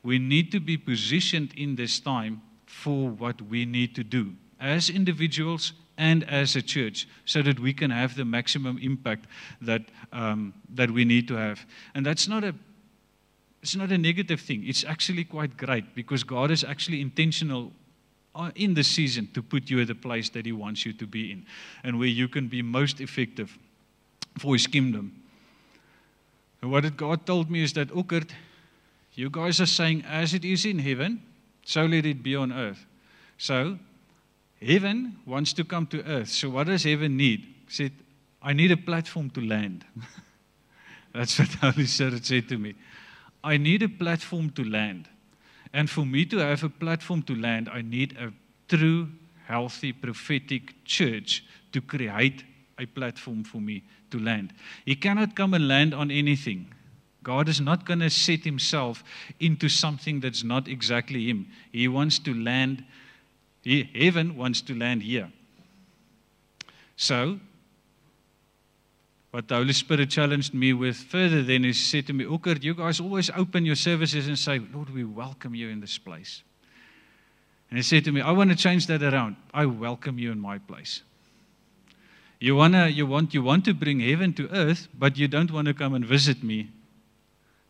[0.03, 4.91] We need to be positioned in this time for what we need to do as
[4.91, 9.27] individuals and as a church so that we can have the maximum impact
[9.61, 11.65] that, um, that we need to have.
[11.95, 12.55] And that's not a
[13.63, 14.65] it's not a negative thing.
[14.67, 17.73] It's actually quite great because God is actually intentional
[18.35, 21.07] uh, in the season to put you at the place that He wants you to
[21.07, 21.47] be in
[21.85, 23.57] and where you can be most effective
[24.39, 25.23] for His kingdom.
[26.61, 28.31] And what God told me is that, Ockert,
[29.15, 31.23] you guys are saying, as it is in heaven,
[31.65, 32.87] so let it be on earth.
[33.39, 33.79] So,
[34.61, 36.29] heaven wants to come to earth.
[36.29, 37.41] So, what does heaven need?
[37.41, 37.93] He said,
[38.41, 39.85] I need a platform to land.
[41.13, 42.75] That's what Holy Spirit said to me.
[43.45, 45.09] I need a platform to land.
[45.73, 48.33] And for me to have a platform to land, I need a
[48.69, 49.09] true,
[49.47, 52.45] healthy, prophetic church to create
[52.79, 54.53] a platform for me to land.
[54.85, 56.73] He cannot come and land on anything.
[57.23, 59.05] God is not going to set himself
[59.39, 61.47] into something that's not exactly him.
[61.71, 62.85] He wants to land,
[63.63, 65.31] he, heaven wants to land here.
[66.97, 67.39] So,
[69.33, 72.75] what the Holy Spirit challenged me with further then is said to me, Okkert, you
[72.75, 76.43] guys always open your services and say, Lord, we welcome you in this place.
[77.71, 79.37] And he said to me, I want to change that around.
[79.55, 81.01] I welcome you in my place.
[82.41, 85.67] You, wanna, you, want, you want to bring heaven to earth, but you don't want
[85.67, 86.69] to come and visit me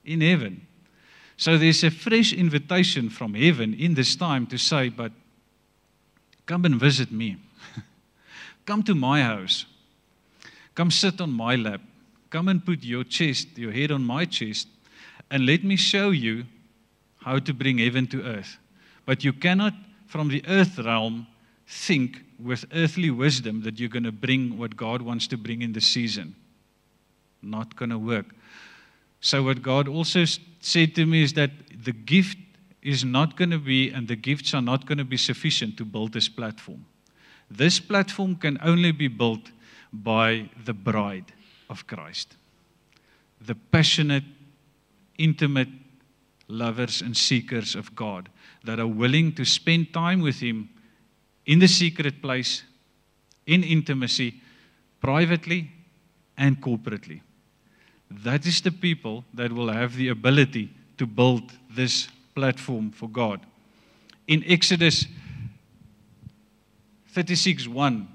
[0.04, 0.66] in heaven.
[1.36, 5.12] So there's a fresh invitation from heaven in this time to say, but
[6.44, 7.36] come and visit me.
[8.66, 9.66] come to my house.
[10.74, 11.80] Come sit on my lap.
[12.30, 14.68] Come and put your chest, your head on my chest,
[15.30, 16.44] and let me show you
[17.18, 18.58] how to bring heaven to earth.
[19.04, 19.74] But you cannot,
[20.06, 21.26] from the earth realm,
[21.66, 25.72] think with earthly wisdom that you're going to bring what God wants to bring in
[25.72, 26.34] the season.
[27.42, 28.26] Not going to work.
[29.20, 30.24] So, what God also
[30.60, 31.50] said to me is that
[31.84, 32.38] the gift
[32.82, 35.84] is not going to be, and the gifts are not going to be sufficient to
[35.84, 36.84] build this platform.
[37.50, 39.50] This platform can only be built
[39.92, 41.32] by the bride
[41.68, 42.36] of Christ.
[43.40, 44.24] The passionate,
[45.18, 45.68] intimate
[46.48, 48.28] lovers and seekers of God
[48.64, 50.70] that are willing to spend time with Him
[51.46, 52.62] in the secret place,
[53.46, 54.40] in intimacy,
[55.00, 55.70] privately
[56.36, 57.20] and corporately.
[58.10, 63.40] That is the people that will have the ability to build this platform for God.
[64.28, 65.06] In Exodus
[67.08, 68.08] 36 1,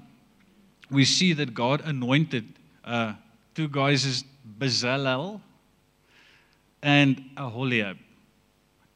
[0.90, 2.44] we see that God anointed
[2.84, 3.14] uh,
[3.54, 4.24] two guys as
[4.58, 5.40] Bezalel
[6.82, 7.98] and Aholiab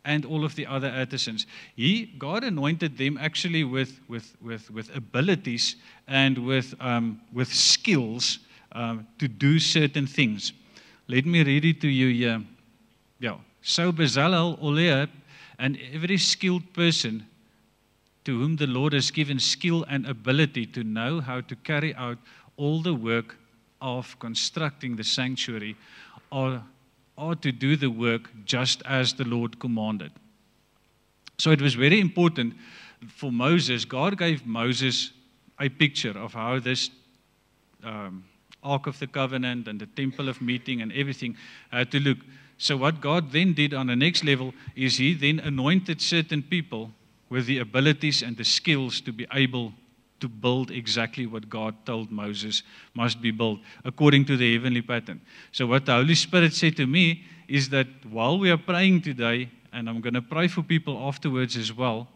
[0.05, 1.46] and all of the other artisans.
[1.76, 5.76] He, God anointed them actually with, with, with, with abilities
[6.09, 8.40] and with, um, with skills
[8.72, 10.52] um, to do certain things.
[11.09, 12.42] Let me read it to you here.
[13.20, 13.37] Yeah.
[13.62, 15.11] So Bezalel, Oholiab,
[15.59, 17.26] and every skilled person
[18.24, 22.18] to whom the Lord has given skill and ability to know how to carry out
[22.56, 23.37] all the work
[23.80, 25.76] of constructing the sanctuary
[26.30, 26.62] or,
[27.16, 30.12] or to do the work just as the Lord commanded.
[31.38, 32.54] So it was very important
[33.08, 33.85] for Moses.
[33.85, 35.11] God gave Moses
[35.58, 36.90] a picture of how this
[37.82, 38.24] um,
[38.62, 41.37] Ark of the Covenant and the Temple of Meeting and everything
[41.72, 42.18] had to look.
[42.58, 46.92] So, what God then did on the next level is He then anointed certain people
[47.32, 49.72] with the abilities and the skills to be able
[50.20, 55.18] to build exactly what God told Moses must be built according to the heavenly pattern.
[55.50, 59.48] So, what the Holy Spirit said to me is that while we are praying today,
[59.72, 62.06] and I'm going to pray for people afterwards as well,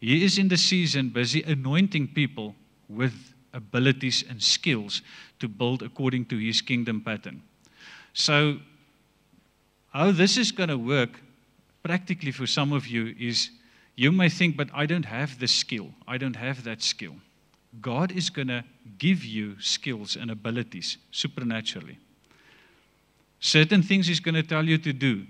[0.00, 2.56] He is in the season busy anointing people
[2.88, 5.02] with abilities and skills
[5.40, 7.42] to build according to His kingdom pattern.
[8.14, 8.60] So,
[9.92, 11.20] how this is going to work
[11.82, 13.50] practically for some of you is
[13.96, 17.16] you may think, but I don't have the skill, I don't have that skill.
[17.80, 18.64] God is going to
[18.98, 21.98] give you skills and abilities supernaturally.
[23.40, 25.26] Certain things He's going to tell you to do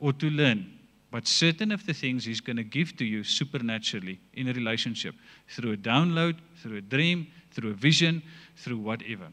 [0.00, 0.78] or to learn,
[1.10, 5.14] but certain of the things He's going to give to you supernaturally in a relationship
[5.48, 8.22] through a download, through a dream, through a vision,
[8.56, 9.28] through whatever.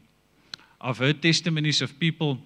[0.80, 2.38] I've heard testimonies of people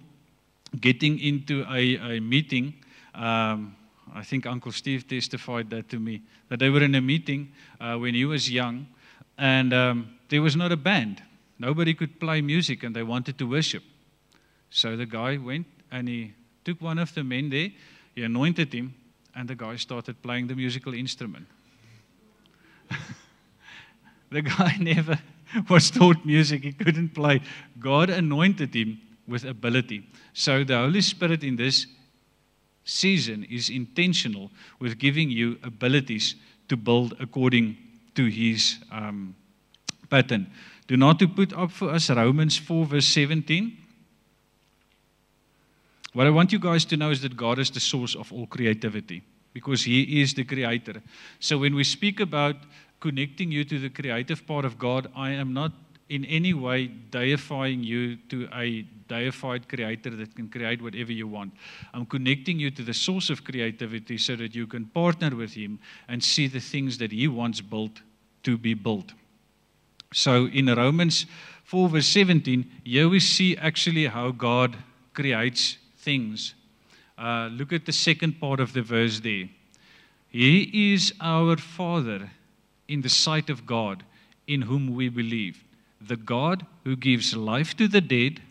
[0.80, 2.74] getting into a, a meeting.
[3.14, 3.76] Um,
[4.14, 7.96] I think Uncle Steve testified that to me that they were in a meeting uh,
[7.96, 8.86] when he was young
[9.38, 11.22] and um, there was not a band.
[11.58, 13.82] Nobody could play music, and they wanted to worship.
[14.70, 17.68] So the guy went and he took one of the men there,
[18.14, 18.94] he anointed him,
[19.34, 21.46] and the guy started playing the musical instrument.
[24.30, 25.18] the guy never
[25.68, 27.40] was taught music, he couldn't play.
[27.78, 30.08] God anointed him with ability.
[30.32, 31.86] So the Holy Spirit in this
[32.84, 36.36] season is intentional with giving you abilities
[36.68, 37.76] to build according
[38.14, 39.34] to his um,
[40.10, 40.46] pattern.
[40.86, 43.78] Do not to put up for us Romans 4, verse 17.
[46.12, 48.46] What I want you guys to know is that God is the source of all
[48.46, 51.02] creativity because He is the creator.
[51.40, 52.56] So when we speak about
[53.00, 55.72] connecting you to the creative part of God, I am not
[56.08, 61.52] in any way deifying you to a deified creator that can create whatever you want.
[61.92, 65.78] I'm connecting you to the source of creativity so that you can partner with Him
[66.08, 68.00] and see the things that He wants built
[68.44, 69.12] to be built.
[70.12, 71.26] So in Romans
[71.64, 74.76] 4, verse 17, here we see actually how God
[75.12, 76.54] creates things.
[77.18, 79.48] Uh, look at the second part of the verse there.
[80.28, 82.30] He is our Father
[82.88, 84.04] in the sight of God,
[84.46, 85.64] in whom we believe
[86.00, 88.42] the God who gives life to the dead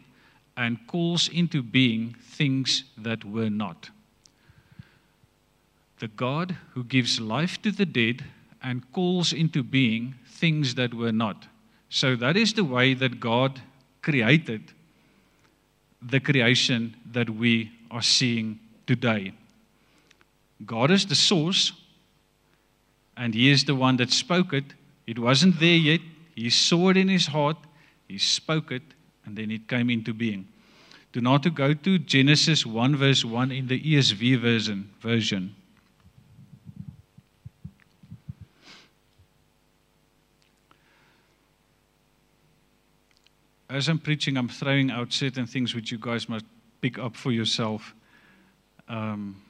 [0.55, 3.89] and calls into being things that were not.
[5.99, 8.23] The God who gives life to the dead
[8.61, 11.47] and calls into being things that were not.
[11.89, 13.61] So that is the way that God
[14.01, 14.71] created
[16.01, 19.33] the creation that we are seeing today.
[20.65, 21.71] God is the source,
[23.15, 24.73] and He is the one that spoke it.
[25.07, 26.01] It wasn't there yet,
[26.35, 27.57] he saw it in his heart,
[28.07, 28.81] he spoke it,
[29.25, 30.47] and then it came into being.
[31.11, 34.89] Do not to go to Genesis 1 verse 1 in the ESV version.
[34.99, 35.55] version.
[43.69, 46.45] As I'm preaching, I'm throwing out certain things which you guys must
[46.79, 47.95] pick up for yourself.
[48.87, 49.41] Um,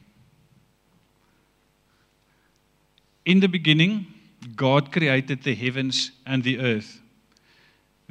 [3.25, 4.07] in the beginning,
[4.55, 7.01] God created the heavens and the earth.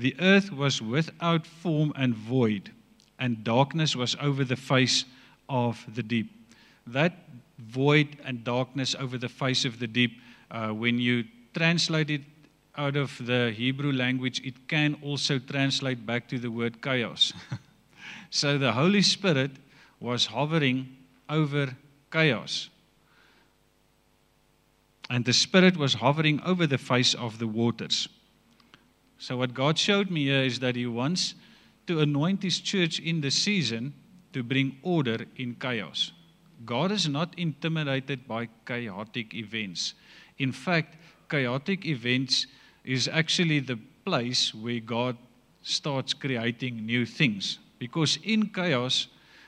[0.03, 2.73] The earth was without form and void,
[3.21, 5.05] and darkness was over the face
[5.49, 6.29] of the deep.
[6.89, 7.13] That
[7.61, 10.19] void and darkness over the face of the deep,
[10.51, 11.23] uh, when you
[11.55, 12.23] translate it
[12.77, 17.33] out of the Hebrew language, it can also translate back to the word chaos.
[18.31, 19.53] so the Holy Spirit
[20.01, 20.97] was hovering
[21.29, 21.77] over
[22.11, 22.71] chaos
[25.09, 28.09] and the Spirit was hovering over the face of the waters.
[29.23, 31.37] So, what God showed me here is that He wants
[31.87, 33.95] to anoint His church in the season
[34.33, 36.11] to bring order in chaos.
[36.67, 39.95] God is not intimidated by chaotic events.
[40.39, 40.97] In fact,
[41.31, 42.49] chaotic events
[42.83, 45.17] is actually the place where God
[45.63, 47.61] starts creating new things.
[47.79, 49.07] Because in chaos,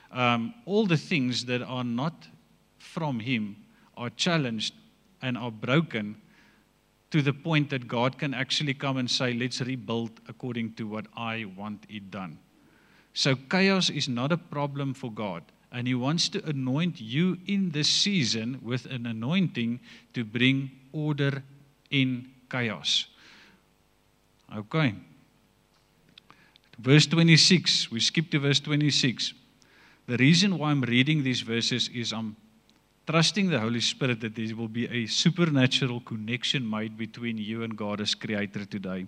[0.09, 2.29] um, all the things that are not
[2.77, 3.57] from Him
[3.97, 4.73] are challenged
[5.21, 6.15] and are broken
[7.15, 11.05] to the point that God can actually come and say, let's rebuild according to what
[11.15, 12.37] I want it done.
[13.13, 15.41] So chaos is not a problem for God.
[15.71, 19.79] And He wants to anoint you in this season with an anointing
[20.13, 21.41] to bring order
[21.89, 23.05] in chaos.
[24.53, 24.93] Okay.
[26.77, 29.33] Verse 26, we skip to verse 26.
[30.07, 32.35] The reason why I'm reading these verses is I'm
[33.07, 37.77] trusting the Holy Spirit that there will be a supernatural connection made between you and
[37.77, 39.07] God as creator today.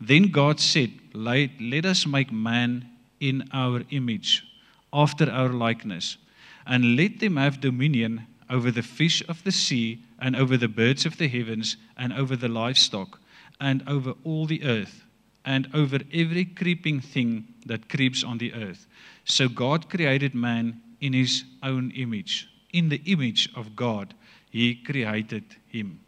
[0.00, 2.88] Then God said, let, let us make man
[3.20, 4.44] in our image,
[4.92, 6.18] after our likeness,
[6.66, 11.04] and let them have dominion over the fish of the sea, and over the birds
[11.04, 13.20] of the heavens, and over the livestock,
[13.60, 15.04] and over all the earth,
[15.44, 18.86] and over every creeping thing that creeps on the earth.
[19.24, 22.48] So God created man in his own image.
[22.76, 24.12] In the image of God,
[24.50, 25.98] he created him.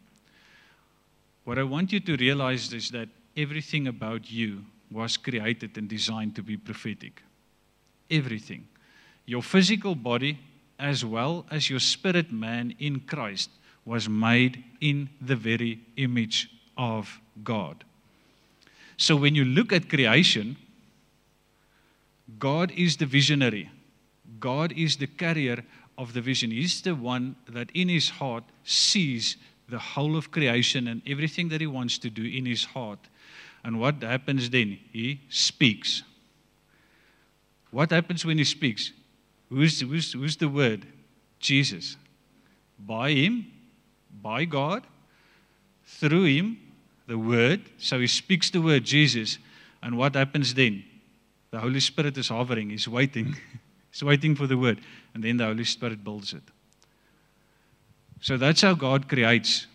[1.43, 6.35] What I want you to realize is that everything about you was created and designed
[6.35, 7.23] to be prophetic.
[8.11, 8.67] Everything.
[9.25, 10.37] Your physical body,
[10.77, 13.49] as well as your spirit man in Christ,
[13.83, 17.83] was made in the very image of God.
[18.97, 20.55] So when you look at creation,
[22.37, 23.71] God is the visionary.
[24.39, 25.63] God is the carrier
[25.99, 26.49] of the vision.
[26.49, 29.35] He's the one that in his heart sees
[29.67, 32.99] the whole of creation and everything that he wants to do in his heart.
[33.63, 34.79] And what happens then?
[34.93, 36.03] He speaks.
[37.71, 38.93] What happens when he speaks?
[39.49, 40.87] Who's, who's, who's the word?
[41.39, 41.97] Jesus.
[42.79, 43.51] By him,
[44.21, 44.87] by God,
[45.85, 46.57] through him,
[47.07, 47.61] the word.
[47.77, 49.37] So he speaks the word, Jesus.
[49.83, 50.85] And what happens then?
[51.51, 53.35] The Holy Spirit is hovering, he's waiting.
[53.91, 54.79] he's waiting for the word.
[55.13, 56.43] And then the Holy Spirit builds it.
[58.21, 59.67] So that's how God creates.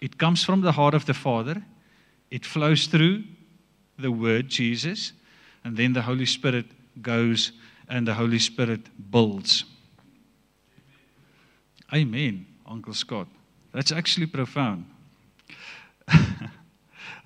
[0.00, 1.62] It comes from the heart of the Father,
[2.30, 3.22] it flows through
[3.98, 5.12] the Word, Jesus,
[5.64, 6.66] and then the Holy Spirit
[7.00, 7.52] goes
[7.88, 8.80] and the Holy Spirit
[9.10, 9.64] builds.
[11.94, 13.28] Amen, Uncle Scott.
[13.72, 14.86] That's actually profound.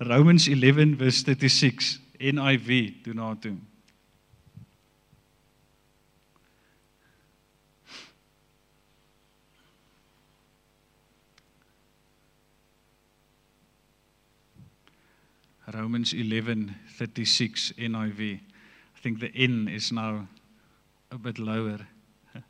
[0.05, 3.57] Romans 11, verse 36, NIV, do not do.
[15.73, 18.39] Romans 11:36 NIV.
[18.39, 20.27] I think the N is now
[21.11, 21.79] a bit lower.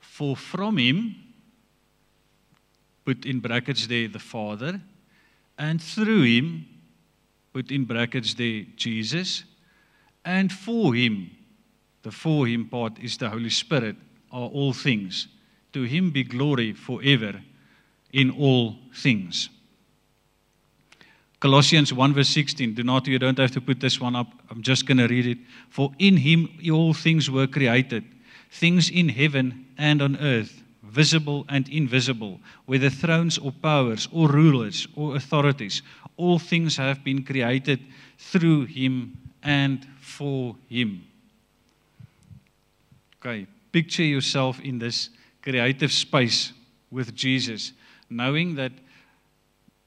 [0.00, 1.16] For from him
[3.04, 4.80] put in brackets there the Father
[5.58, 6.66] and through him
[7.52, 9.44] put in brackets there Jesus
[10.24, 11.30] and for him
[12.02, 13.96] the for him part is the Holy Spirit
[14.30, 15.26] are all things
[15.72, 17.42] to him be glory forever
[18.12, 19.48] in all things
[21.40, 22.74] Colossians 1 verse 16.
[22.74, 24.26] Do not, you don't have to put this one up.
[24.50, 25.38] I'm just going to read it.
[25.70, 28.04] For in him all things were created,
[28.50, 34.88] things in heaven and on earth, visible and invisible, whether thrones or powers or rulers
[34.96, 35.82] or authorities.
[36.16, 37.80] All things have been created
[38.18, 41.04] through him and for him.
[43.20, 45.10] Okay, picture yourself in this
[45.42, 46.52] creative space
[46.90, 47.72] with Jesus,
[48.10, 48.72] knowing that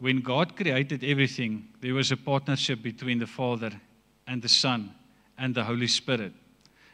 [0.02, 3.70] when God created everything, there was a partnership between the Father
[4.26, 4.95] and the Son
[5.38, 6.34] and the Holy Spirit.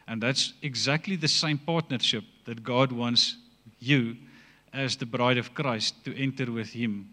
[0.06, 3.36] And that's exactly the same partnership that God wants
[3.78, 4.16] you,
[4.74, 7.08] as the bride of Christ, to enter with Him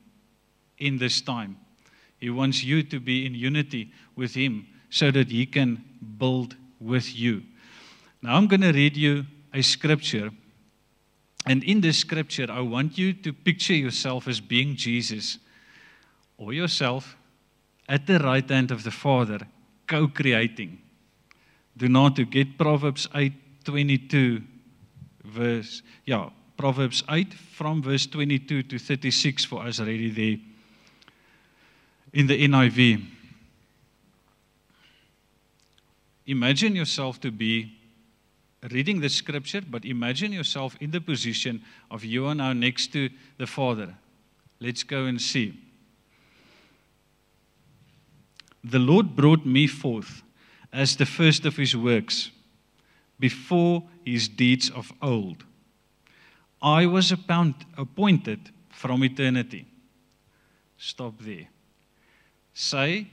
[0.79, 1.55] in this time.
[2.17, 5.81] He wants you to be in unity with Him so that He can
[6.17, 7.43] build with you.
[8.21, 10.29] Now, I'm going to read you a scripture.
[11.45, 15.37] And in this scripture, I want you to picture yourself as being Jesus
[16.37, 17.15] or yourself
[17.87, 19.39] at the right hand of the Father,
[19.87, 20.79] co creating.
[21.77, 23.33] Do not to get Proverbs 8
[23.63, 24.41] 22,
[25.25, 30.37] verse, yeah, Proverbs 8 from verse 22 to 36 for us already there
[32.13, 33.05] in the NIV.
[36.27, 37.77] Imagine yourself to be
[38.71, 41.61] reading the scripture, but imagine yourself in the position
[41.91, 43.95] of you are now next to the Father.
[44.59, 45.59] Let's go and see.
[48.67, 50.23] The Lord brought me forth
[50.73, 52.31] as the first of his works,
[53.19, 55.43] before his deeds of old.
[56.63, 58.39] I was appointed
[58.71, 59.67] from eternity.
[60.79, 61.47] Stop there.
[62.55, 63.07] Say,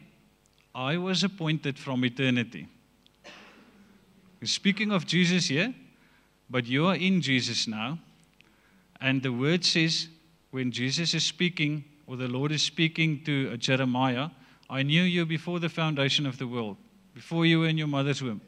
[0.74, 2.66] I was appointed from eternity.
[4.42, 5.74] Speaking of Jesus here,
[6.48, 7.98] but you are in Jesus now.
[9.02, 10.08] And the word says,
[10.50, 14.30] when Jesus is speaking, or the Lord is speaking to uh, Jeremiah,
[14.68, 16.76] I knew you before the foundation of the world,
[17.14, 18.40] before you were in your mother's womb.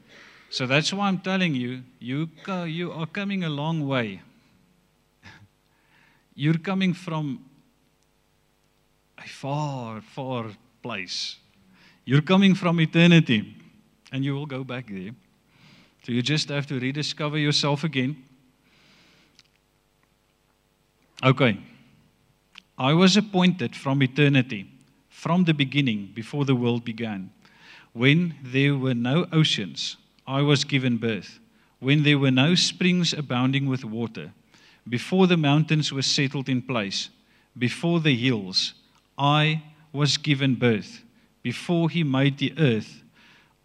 [0.51, 2.29] So that's why I'm telling you, you,
[2.67, 4.23] you are coming a long way.
[6.35, 7.45] You're coming from
[9.19, 10.47] a far, far
[10.83, 11.37] place.
[12.05, 13.57] You're coming from eternity,
[14.13, 15.13] and you will go back there.
[16.05, 18.17] So you just have to rediscover yourself again.
[21.23, 21.59] Okay.
[22.77, 24.71] I was appointed from eternity
[25.25, 27.31] from the beginning, before the world began,
[27.95, 29.97] When there were no oceans,
[30.27, 31.41] I was given birth.
[31.81, 34.35] When there were no springs abounding with water,
[34.87, 37.09] before the mountains were settled in place,
[37.57, 38.75] before the hills,
[39.17, 39.63] I
[39.95, 41.03] was given birth.
[41.43, 43.03] Before he made the earth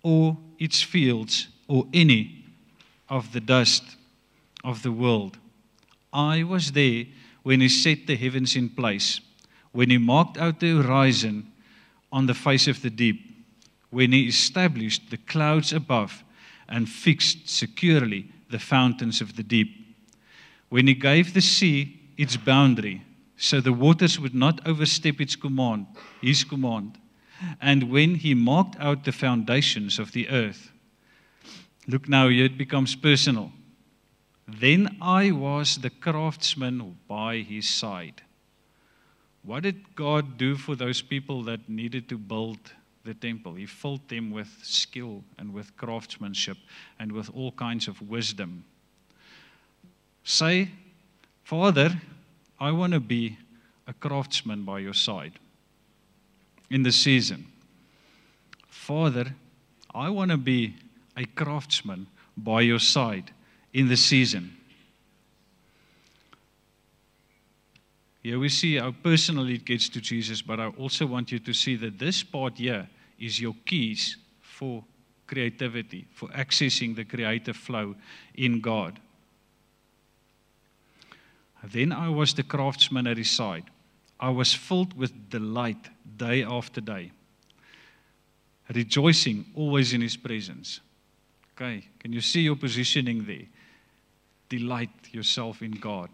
[0.01, 2.45] or its fields or any
[3.09, 3.83] of the dust
[4.63, 5.37] of the world.
[6.13, 7.03] I was there
[7.43, 9.19] when he set the heavens in place,
[9.71, 11.51] when he marked out the horizon
[12.11, 13.21] on the face of the deep,
[13.89, 16.23] when he established the clouds above
[16.67, 19.75] and fixed securely the fountains of the deep,
[20.69, 23.01] when he gave the sea its boundary,
[23.37, 25.87] so the waters would not overstep its command,
[26.21, 26.97] his command,
[27.61, 30.71] and when he marked out the foundations of the earth.
[31.87, 33.51] Look now, here it becomes personal.
[34.47, 38.21] Then I was the craftsman by his side.
[39.49, 42.59] What did God do for those people that needed to build
[43.03, 43.55] the temple?
[43.55, 46.57] He filled them with skill and with craftsmanship
[46.99, 48.63] and with all kinds of wisdom.
[50.23, 50.69] Say,
[51.43, 51.99] Father,
[52.59, 53.39] I want to be
[53.87, 55.39] a craftsman by your side
[56.69, 57.47] in the season.
[58.67, 59.33] Father,
[59.95, 60.75] I want to be
[61.17, 62.05] a craftsman
[62.37, 63.31] by your side
[63.73, 64.58] in the season.
[68.21, 71.53] Here we see how personally it gets to Jesus, but I also want you to
[71.53, 74.83] see that this part here is your keys for
[75.25, 77.95] creativity, for accessing the creative flow
[78.35, 78.99] in God.
[81.63, 83.65] Then I was the craftsman at his side.
[84.19, 87.11] I was filled with delight day after day,
[88.73, 90.81] rejoicing always in his presence.
[91.55, 93.47] Okay, can you see your positioning there?
[94.49, 96.09] Delight yourself in God.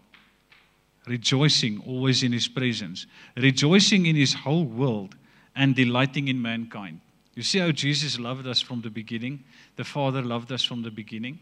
[1.08, 3.06] Rejoicing always in his presence,
[3.38, 5.16] rejoicing in his whole world,
[5.56, 7.00] and delighting in mankind.
[7.36, 9.44] You see how Jesus loved us from the beginning?
[9.76, 11.40] The Father loved us from the beginning.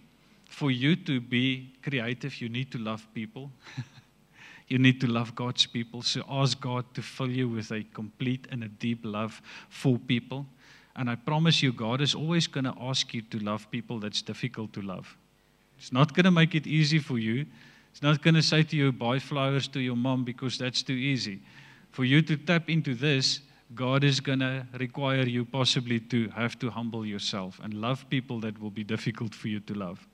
[0.49, 3.51] For you to be creative, you need to love people.
[4.67, 6.01] you need to love God's people.
[6.01, 10.45] So ask God to fill you with a complete and a deep love for people.
[10.95, 14.21] And I promise you, God is always going to ask you to love people that's
[14.21, 15.17] difficult to love.
[15.77, 17.45] It's not going to make it easy for you.
[17.93, 20.93] It's not going to say to you, buy flowers to your mom because that's too
[20.93, 21.39] easy.
[21.91, 23.41] For you to tap into this,
[23.75, 28.39] God is going to require you possibly to have to humble yourself and love people
[28.39, 30.07] that will be difficult for you to love.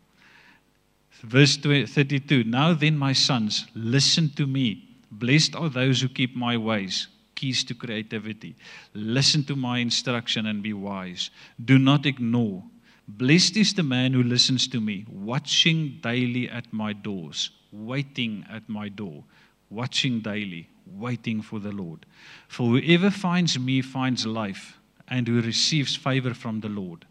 [1.24, 4.90] Verse 32 Now then, my sons, listen to me.
[5.10, 7.08] Blessed are those who keep my ways.
[7.36, 8.58] Keys to creativity.
[8.94, 11.30] Listen to my instruction and be wise.
[11.64, 12.62] Do not ignore.
[13.08, 18.68] Blessed is the man who listens to me, watching daily at my doors, waiting at
[18.68, 19.24] my door,
[19.70, 22.06] watching daily, waiting for the Lord.
[22.48, 27.06] For whoever finds me finds life, and who receives favor from the Lord.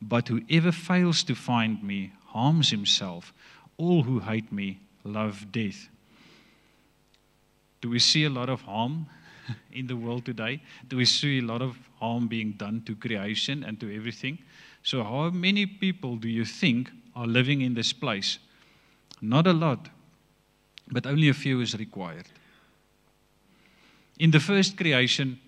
[0.00, 3.32] But whoever fails to find me harms himself.
[3.76, 5.88] All who hate me love death.
[7.80, 9.06] Do we see a lot of harm
[9.72, 10.62] in the world today?
[10.88, 14.38] Do we see a lot of harm being done to creation and to everything?
[14.82, 18.38] So, how many people do you think are living in this place?
[19.20, 19.88] Not a lot,
[20.90, 22.26] but only a few is required.
[24.18, 25.38] In the first creation,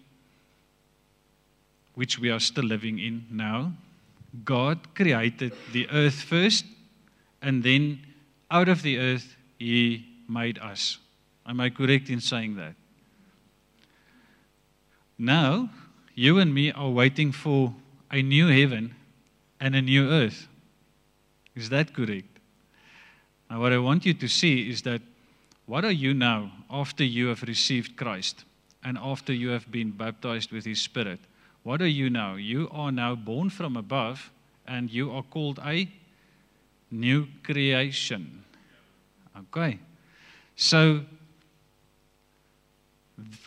[1.94, 3.72] which we are still living in now,
[4.44, 6.64] God created the earth first,
[7.42, 8.00] and then
[8.50, 10.98] out of the earth, He made us.
[11.46, 12.74] Am I correct in saying that?
[15.18, 15.70] Now,
[16.14, 17.74] you and me are waiting for
[18.10, 18.94] a new heaven
[19.58, 20.48] and a new earth.
[21.54, 22.29] Is that correct?
[23.50, 25.02] Now, what I want you to see is that
[25.66, 28.44] what are you now after you have received Christ
[28.84, 31.18] and after you have been baptized with His Spirit?
[31.64, 32.36] What are you now?
[32.36, 34.30] You are now born from above
[34.66, 35.88] and you are called a
[36.92, 38.44] new creation.
[39.36, 39.80] Okay.
[40.56, 41.02] So,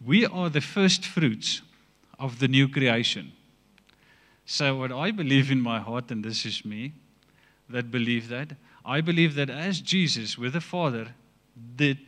[0.05, 1.61] we are the first fruits
[2.19, 3.31] of the new creation.
[4.45, 6.93] So, what I believe in my heart, and this is me
[7.69, 8.55] that believe that,
[8.85, 11.07] I believe that as Jesus with the Father
[11.75, 11.99] did,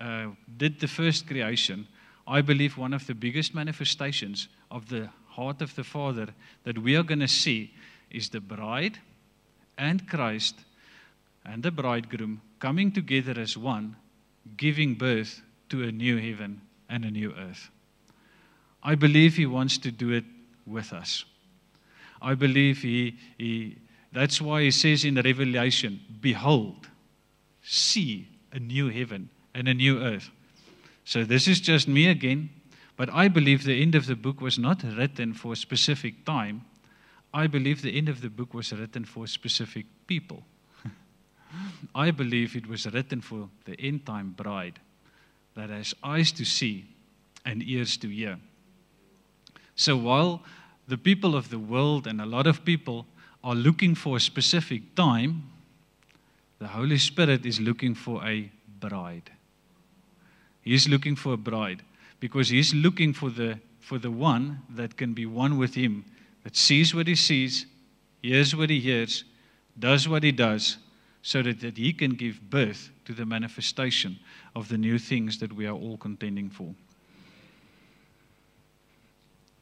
[0.00, 1.86] uh, did the first creation,
[2.26, 6.28] I believe one of the biggest manifestations of the heart of the Father
[6.64, 7.72] that we are going to see
[8.10, 8.98] is the bride
[9.78, 10.56] and Christ
[11.44, 13.96] and the bridegroom coming together as one,
[14.56, 17.70] giving birth to a new heaven and a new earth.
[18.82, 20.24] I believe He wants to do it
[20.66, 21.24] with us.
[22.22, 23.76] I believe he, he,
[24.12, 26.88] that's why he says in Revelation, Behold,
[27.62, 30.30] see a new heaven and a new earth.
[31.04, 32.50] So this is just me again,
[32.96, 36.64] but I believe the end of the book was not written for a specific time.
[37.32, 40.42] I believe the end of the book was written for specific people.
[41.94, 44.80] I believe it was written for the end time bride
[45.54, 46.86] that has eyes to see
[47.44, 48.38] and ears to hear.
[49.76, 50.42] So while
[50.88, 53.06] the people of the world and a lot of people
[53.42, 55.44] are looking for a specific time,
[56.58, 59.30] the Holy Spirit is looking for a bride.
[60.62, 61.82] He's looking for a bride
[62.20, 63.58] because he's looking for the
[63.90, 66.04] for the one that can be one with him,
[66.44, 67.66] that sees what he sees,
[68.22, 69.24] hears what he hears,
[69.78, 70.76] does what he does,
[71.22, 74.16] so that, that he can give birth to the manifestation
[74.54, 76.72] of the new things that we are all contending for.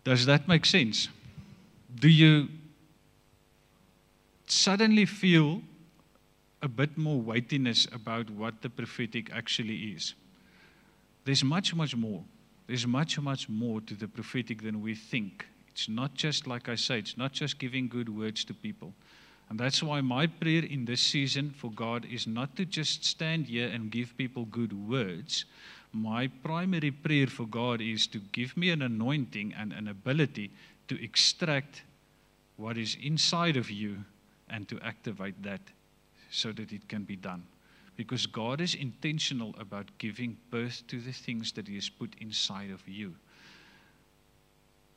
[0.05, 1.09] Does that make sense?
[1.95, 2.49] Do you
[4.51, 5.63] suddenly feel
[6.63, 10.15] a bit more weightiness about what the prophetic actually is?
[11.25, 12.23] There's much, much more.
[12.67, 15.47] There's much, much more to the prophetic than we think.
[15.71, 18.93] It's not just, like I say, it's not just giving good words to people.
[19.49, 23.47] And that's why my prayer in this season for God is not to just stand
[23.47, 25.47] here and give people good words.
[25.93, 30.51] My primary prayer for God is to give me an anointing and an ability
[30.89, 31.83] to extract
[32.57, 34.05] what is inside of you
[34.51, 35.61] and to activate that
[36.31, 37.43] so that it can be done.
[37.97, 42.71] Because God is intentional about giving birth to the things that He has put inside
[42.71, 43.15] of you.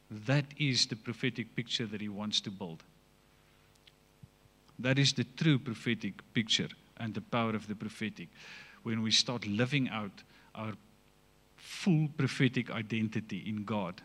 [0.09, 2.83] That is the prophetic picture that He wants to build.
[4.77, 8.27] That is the true prophetic picture and the power of the prophetic.
[8.83, 10.23] When we start living out
[10.53, 10.73] our
[11.55, 14.01] full prophetic identity in God,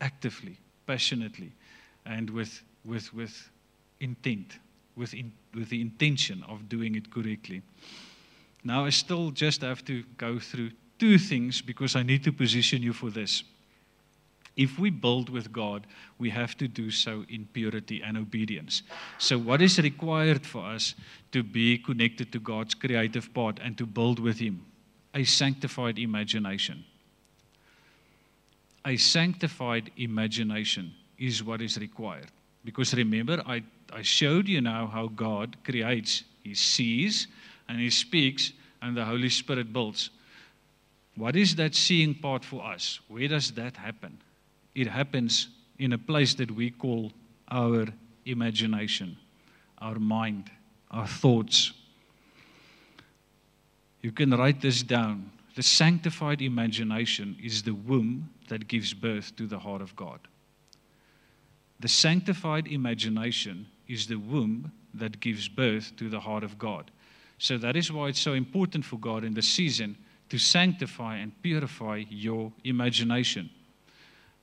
[0.00, 1.52] actively, passionately,
[2.06, 3.50] and with, with, with
[4.00, 4.58] intent,
[4.96, 7.62] with, in, with the intention of doing it correctly.
[8.62, 12.82] Now, I still just have to go through two things because I need to position
[12.82, 13.44] you for this.
[14.56, 15.86] If we build with God,
[16.18, 18.82] we have to do so in purity and obedience.
[19.18, 20.94] So, what is required for us
[21.32, 24.64] to be connected to God's creative part and to build with Him?
[25.12, 26.84] A sanctified imagination.
[28.84, 32.30] A sanctified imagination is what is required.
[32.64, 33.62] Because remember, I,
[33.94, 36.24] I showed you now how God creates.
[36.42, 37.28] He sees
[37.68, 40.10] and He speaks, and the Holy Spirit builds.
[41.16, 43.00] What is that seeing part for us?
[43.08, 44.18] Where does that happen?
[44.74, 47.12] it happens in a place that we call
[47.48, 47.86] our
[48.26, 49.16] imagination,
[49.78, 50.50] our mind,
[50.90, 51.72] our thoughts.
[54.02, 55.30] You can write this down.
[55.54, 60.20] The sanctified imagination is the womb that gives birth to the heart of God.
[61.80, 66.90] The sanctified imagination is the womb that gives birth to the heart of God.
[67.38, 69.96] So that is why it's so important for God in the season
[70.30, 73.50] to sanctify and purify your imagination.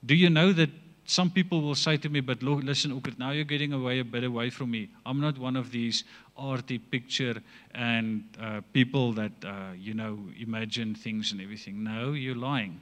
[0.04, 0.70] Do you know that
[1.04, 4.04] some people will say to me, but look, listen, Ockert, now you're getting away a
[4.04, 4.88] bit away from me.
[5.04, 6.04] I'm not one of these
[6.36, 7.42] arty picture
[7.74, 11.82] and uh, people that, uh, you know, imagine things and everything.
[11.82, 12.80] No, you're lying.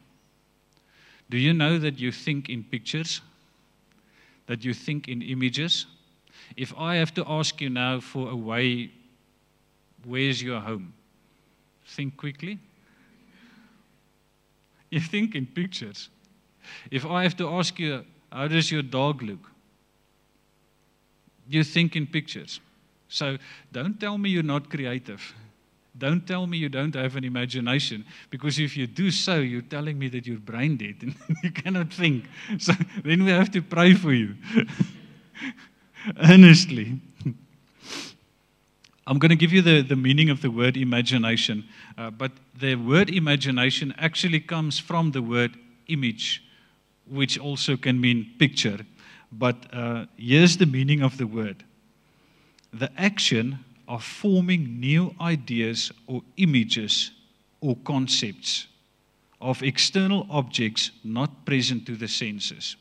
[1.30, 3.20] Do you know that you think in pictures?
[4.46, 5.86] That you think in images?
[6.56, 8.90] If I have to ask you now for a way,
[10.04, 10.92] where's your home?
[11.86, 12.58] Think quickly.
[14.90, 16.08] You think in pictures.
[16.90, 19.50] If I have to ask you, how does your dog look?
[21.48, 22.58] You think in pictures.
[23.08, 23.38] So
[23.70, 25.34] don't tell me you're not creative.
[25.98, 29.98] Don't tell me you don't have an imagination, because if you do so, you're telling
[29.98, 32.24] me that you're brain dead and you cannot think.
[32.58, 32.72] So
[33.04, 34.34] then we have to pray for you.
[36.22, 37.00] Earnestly.
[39.06, 41.64] I'm going to give you the, the meaning of the word imagination,
[41.98, 45.56] uh, but the word imagination actually comes from the word
[45.88, 46.44] image
[47.10, 48.78] which also can mean picture.
[49.32, 51.64] But uh, here's the meaning of the word
[52.72, 57.10] the action of forming new ideas or images
[57.60, 58.68] or concepts
[59.40, 62.76] of external objects not present to the senses.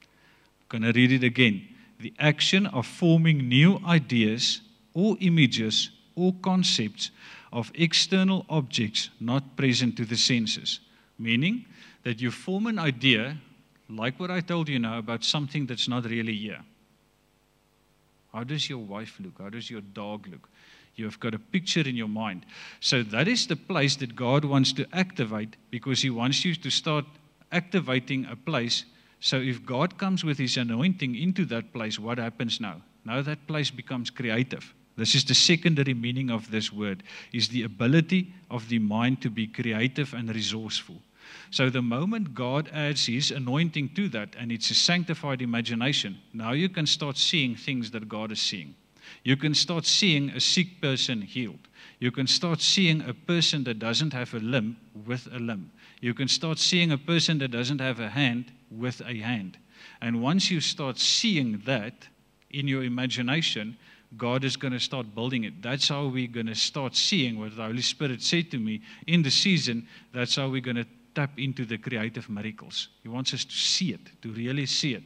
[0.00, 1.66] I'm going to read it again.
[2.02, 4.60] The action of forming new ideas
[4.92, 7.12] or images or concepts
[7.52, 10.80] of external objects not present to the senses.
[11.16, 11.64] Meaning
[12.02, 13.36] that you form an idea
[13.88, 16.64] like what I told you now about something that's not really here.
[18.32, 19.34] How does your wife look?
[19.38, 20.48] How does your dog look?
[20.96, 22.46] You've got a picture in your mind.
[22.80, 26.70] So that is the place that God wants to activate because He wants you to
[26.70, 27.04] start
[27.52, 28.86] activating a place.
[29.22, 32.82] So if God comes with His anointing into that place, what happens now?
[33.04, 34.74] Now that place becomes creative.
[34.96, 39.30] This is the secondary meaning of this word is the ability of the mind to
[39.30, 40.96] be creative and resourceful.
[41.52, 46.50] So the moment God adds his anointing to that and it's a sanctified imagination, now
[46.50, 48.74] you can start seeing things that God is seeing.
[49.22, 51.68] You can start seeing a sick person healed.
[52.00, 55.70] You can start seeing a person that doesn't have a limb with a limb.
[56.00, 59.58] You can start seeing a person that doesn't have a hand with a hand.
[60.00, 61.94] And once you start seeing that
[62.50, 63.76] in your imagination,
[64.16, 65.62] God is going to start building it.
[65.62, 69.22] That's how we're going to start seeing what the Holy Spirit said to me in
[69.22, 69.88] the season.
[70.12, 72.88] That's how we're going to tap into the creative miracles.
[73.02, 75.02] He wants us to see it, to really see it.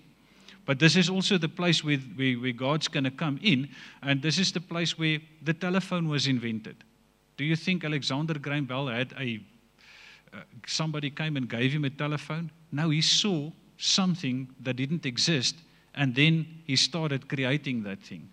[0.65, 3.69] But this is also the place where, where, where God's going to come in,
[4.03, 6.77] and this is the place where the telephone was invented.
[7.37, 9.41] Do you think Alexander Graham Bell had a
[10.35, 12.51] uh, somebody came and gave him a telephone?
[12.73, 15.57] No, he saw something that didn't exist,
[15.95, 18.29] and then he started creating that thing.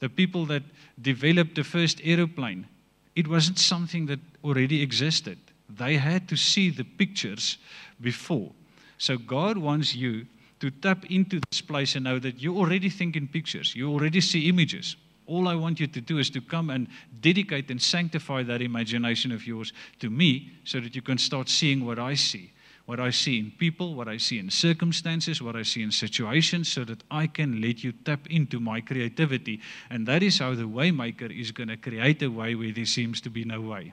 [0.00, 0.62] The people that
[1.00, 2.66] developed the first aeroplane,
[3.14, 5.38] it wasn't something that already existed.
[5.68, 7.58] They had to see the pictures
[8.00, 8.50] before.
[8.98, 10.26] So God wants you
[10.60, 14.20] to tap into this place and know that you already think in pictures, you already
[14.20, 14.96] see images.
[15.26, 16.88] All I want you to do is to come and
[17.20, 21.86] dedicate and sanctify that imagination of yours to me so that you can start seeing
[21.86, 22.52] what I see.
[22.90, 26.72] What I see in people, what I see in circumstances, what I see in situations,
[26.72, 29.60] so that I can let you tap into my creativity.
[29.90, 33.20] And that is how the Waymaker is going to create a way where there seems
[33.20, 33.92] to be no way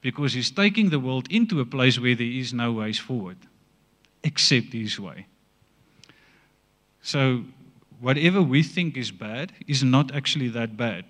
[0.00, 3.36] because he's taking the world into a place where there is no ways forward
[4.24, 5.28] except his way.
[7.02, 7.44] So,
[8.00, 11.04] whatever we think is bad is not actually that bad.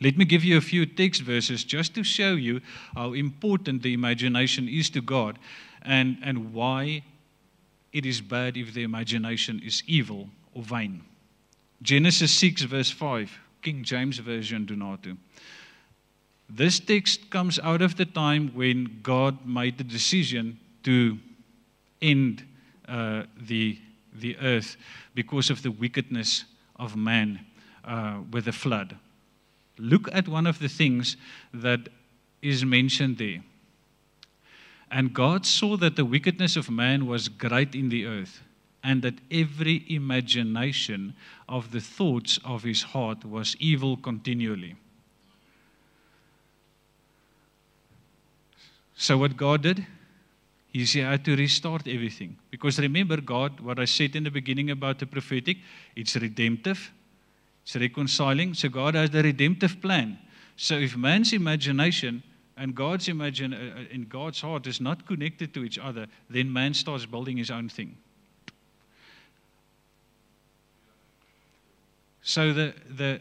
[0.00, 2.60] Let me give you a few text verses just to show you
[2.96, 5.38] how important the imagination is to God
[5.86, 7.02] and, and why
[7.92, 11.02] it is bad if the imagination is evil or vain.
[11.82, 13.30] Genesis 6, verse 5,
[13.62, 15.16] King James Version, Donato.
[16.48, 21.18] This text comes out of the time when God made the decision to
[22.00, 22.44] end
[22.88, 23.78] uh, the,
[24.14, 24.76] the earth
[25.14, 26.44] because of the wickedness
[26.76, 27.40] of man
[27.84, 28.96] uh, with the flood.
[29.78, 31.16] Look at one of the things
[31.52, 31.88] that
[32.42, 33.42] is mentioned there.
[34.90, 38.42] And God saw that the wickedness of man was great in the earth,
[38.84, 41.14] and that every imagination
[41.48, 44.76] of the thoughts of his heart was evil continually.
[48.96, 49.86] So, what God did,
[50.72, 52.36] He had to restart everything.
[52.50, 55.58] Because remember, God, what I said in the beginning about the prophetic,
[55.94, 56.92] it's redemptive,
[57.62, 58.54] it's reconciling.
[58.54, 60.18] So, God has the redemptive plan.
[60.56, 62.22] So, if man's imagination
[62.56, 66.74] and God's imagine uh, in God's heart is not connected to each other, then man
[66.74, 67.96] starts building his own thing.
[72.22, 73.20] So the the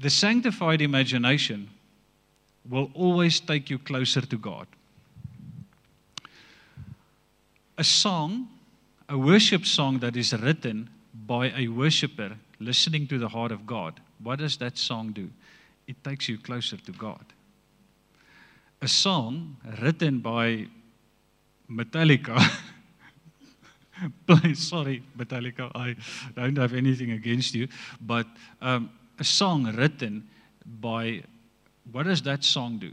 [0.00, 1.68] the sanctified imagination
[2.68, 4.66] will always take you closer to God
[7.78, 8.48] a song,
[9.08, 10.90] a worship song that is written
[11.26, 15.30] by a worshiper listening to the heart of God, what does that song do?
[15.86, 17.24] It takes you closer to God.
[18.80, 20.66] A song written by
[21.70, 22.38] Metallica.
[24.54, 25.96] Sorry, Metallica, I
[26.34, 27.68] don't have anything against you,
[28.00, 28.26] but
[28.60, 30.28] um, a song written
[30.64, 31.22] by,
[31.90, 32.92] what does that song do?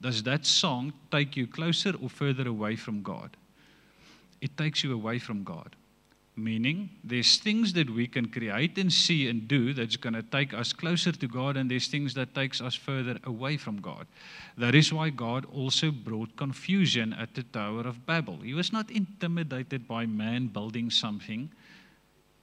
[0.00, 3.36] Does that song take you closer or further away from God?
[4.40, 5.76] it takes you away from God.
[6.38, 10.52] Meaning, there's things that we can create and see and do that's going to take
[10.52, 14.06] us closer to God, and there's things that takes us further away from God.
[14.58, 18.36] That is why God also brought confusion at the Tower of Babel.
[18.36, 21.50] He was not intimidated by man building something.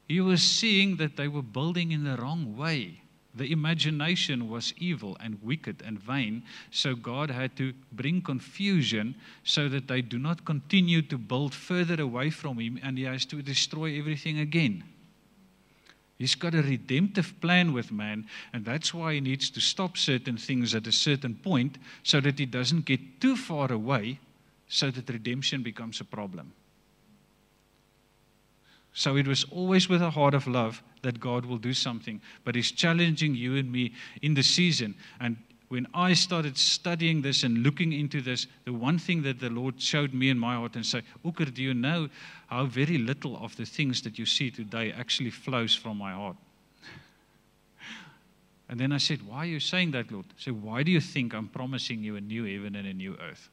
[0.08, 3.03] He was seeing that they were building in the wrong way.
[3.36, 9.68] The imagination was evil and wicked and vain, so God had to bring confusion so
[9.70, 13.42] that they do not continue to build further away from Him and He has to
[13.42, 14.84] destroy everything again.
[16.20, 20.38] He's got a redemptive plan with man, and that's why He needs to stop certain
[20.38, 24.20] things at a certain point so that He doesn't get too far away
[24.68, 26.54] so that redemption becomes a problem.
[28.94, 32.22] So it was always with a heart of love that God will do something.
[32.44, 34.96] But He's challenging you and me in the season.
[35.20, 35.38] And
[35.70, 39.82] when I started studying this and looking into this, the one thing that the Lord
[39.82, 42.10] showed me in my heart and said, Ockert, do you know
[42.48, 46.38] how very little of the things that you see today actually flows from my heart?
[48.70, 50.26] And then I said, Why are you saying that, Lord?
[50.30, 53.18] I said, Why do you think I'm promising you a new heaven and a new
[53.22, 53.50] earth?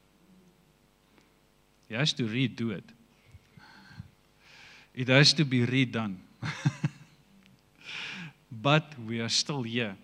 [1.88, 2.84] He has to redo it.
[4.95, 6.16] It has to be redone.
[8.51, 9.97] but we are still here.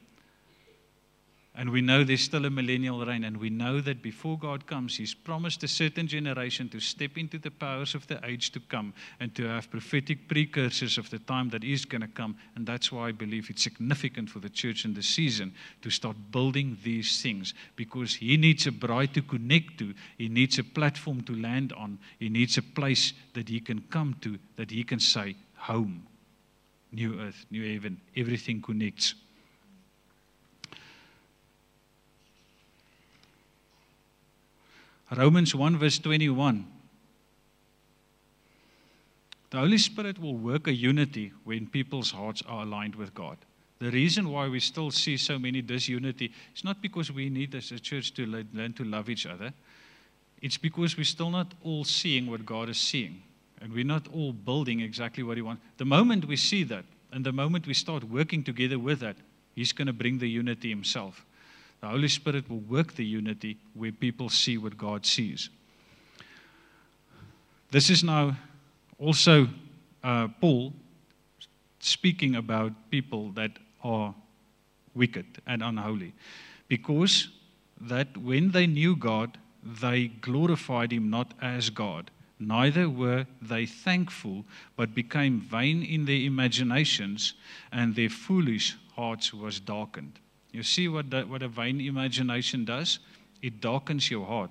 [1.58, 4.98] And we know there's still a millennial reign, and we know that before God comes,
[4.98, 8.92] He's promised a certain generation to step into the powers of the age to come
[9.20, 12.36] and to have prophetic precursors of the time that is going to come.
[12.56, 16.16] And that's why I believe it's significant for the church in this season to start
[16.30, 21.22] building these things because He needs a bride to connect to, He needs a platform
[21.22, 25.00] to land on, He needs a place that He can come to, that He can
[25.00, 26.06] say, Home,
[26.92, 29.14] new earth, new heaven, everything connects.
[35.14, 36.66] Romans 1 verse 21.
[39.50, 43.38] The Holy Spirit will work a unity when people's hearts are aligned with God.
[43.78, 47.70] The reason why we still see so many disunity is not because we need as
[47.72, 49.52] a church to learn to love each other.
[50.40, 53.22] It's because we're still not all seeing what God is seeing.
[53.60, 55.62] And we're not all building exactly what He wants.
[55.76, 59.16] The moment we see that, and the moment we start working together with that,
[59.54, 61.25] He's going to bring the unity Himself.
[61.86, 65.50] The Holy Spirit will work the unity where people see what God sees.
[67.70, 68.36] This is now
[68.98, 69.46] also
[70.02, 70.72] uh, Paul
[71.78, 73.52] speaking about people that
[73.84, 74.16] are
[74.96, 76.12] wicked and unholy.
[76.66, 77.28] Because
[77.80, 82.10] that when they knew God, they glorified him not as God.
[82.40, 87.34] Neither were they thankful, but became vain in their imaginations,
[87.70, 90.18] and their foolish hearts was darkened.
[90.56, 92.98] You see what, the, what a vain imagination does?
[93.42, 94.50] It darkens your heart.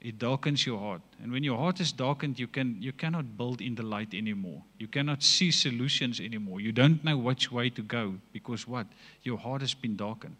[0.00, 1.02] It darkens your heart.
[1.22, 4.62] And when your heart is darkened, you, can, you cannot build in the light anymore.
[4.78, 6.62] You cannot see solutions anymore.
[6.62, 8.86] You don't know which way to go because what?
[9.24, 10.36] Your heart has been darkened.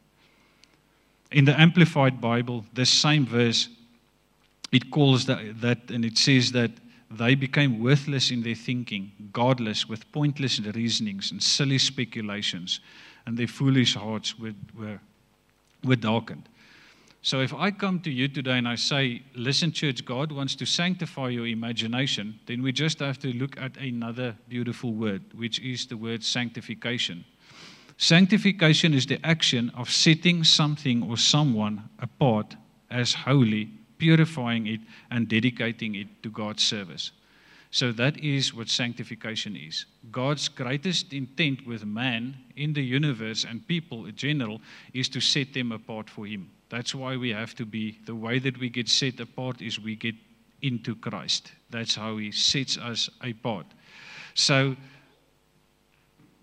[1.31, 3.69] In the Amplified Bible, this same verse,
[4.73, 6.71] it calls that, that and it says that
[7.11, 12.81] they became worthless in their thinking, godless with pointless reasonings and silly speculations
[13.29, 14.99] and their foolish hearts were, were,
[15.85, 16.49] were darkened.
[17.21, 20.65] So if I come to you today and I say, listen, church, God wants to
[20.65, 25.85] sanctify your imagination, then we just have to look at another beautiful word, which is
[25.85, 27.27] the word sanctification.
[27.99, 32.57] Sanctification is the action of setting something or someone apart
[32.91, 33.69] as holy,
[33.99, 37.11] purifying it, and dedicating it to God's service.
[37.71, 39.85] So that is what sanctification is.
[40.11, 44.61] God's greatest intent with man in the universe and people in general
[44.95, 46.51] is to set them apart for Him.
[46.71, 49.97] That's why we have to be, the way that we get set apart is we
[49.97, 50.15] get
[50.63, 51.53] into Christ.
[51.71, 53.67] That's how He sets us apart.
[54.35, 54.77] So,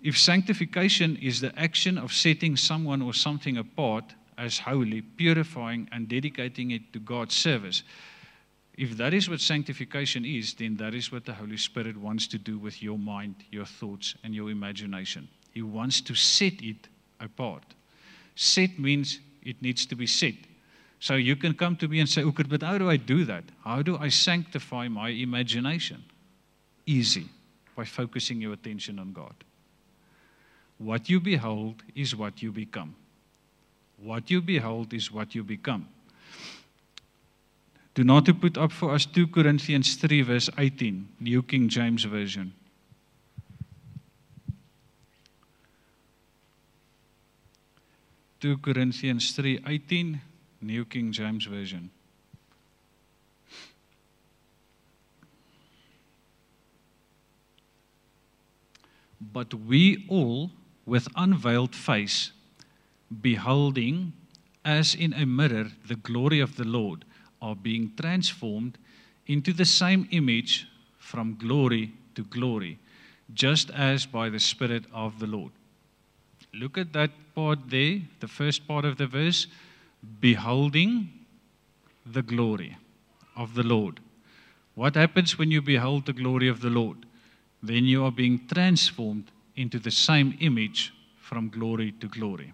[0.04, 6.08] if sanctification is the action of setting someone or something apart as holy, purifying, and
[6.08, 7.82] dedicating it to God's service,
[8.78, 12.38] if that is what sanctification is, then that is what the Holy Spirit wants to
[12.38, 15.30] do with your mind, your thoughts, and your imagination.
[15.54, 16.90] He wants to set it
[17.22, 17.64] apart.
[18.36, 20.36] Set means it needs to be set.
[21.00, 23.46] So you can come to me and say, okay, but how do I do that?
[23.64, 26.04] How do I sanctify my imagination?
[26.86, 27.28] Easy,
[27.76, 29.36] by focusing your attention on God.
[30.78, 32.96] What you behold is what you become.
[33.98, 35.88] What you behold is what you become.
[37.96, 42.04] Do not to put up for us 2 Corinthians 3 verse 18, New King James
[42.04, 42.54] Version.
[48.42, 50.20] Two Corinthians 3:18
[50.62, 51.90] New King James Version.
[59.20, 60.52] But we all
[60.86, 62.34] with unveiled face
[63.22, 64.14] beholding
[64.64, 67.06] as in a mirror the glory of the Lord
[67.46, 68.78] are being transformed
[69.28, 70.68] into the same image
[70.98, 72.80] from glory to glory,
[73.34, 75.52] just as by the Spirit of the Lord.
[76.54, 79.46] Look at that part there, the first part of the verse
[80.20, 81.10] beholding
[82.06, 82.78] the glory
[83.36, 84.00] of the Lord.
[84.74, 87.06] What happens when you behold the glory of the Lord?
[87.62, 92.54] Then you are being transformed into the same image from glory to glory.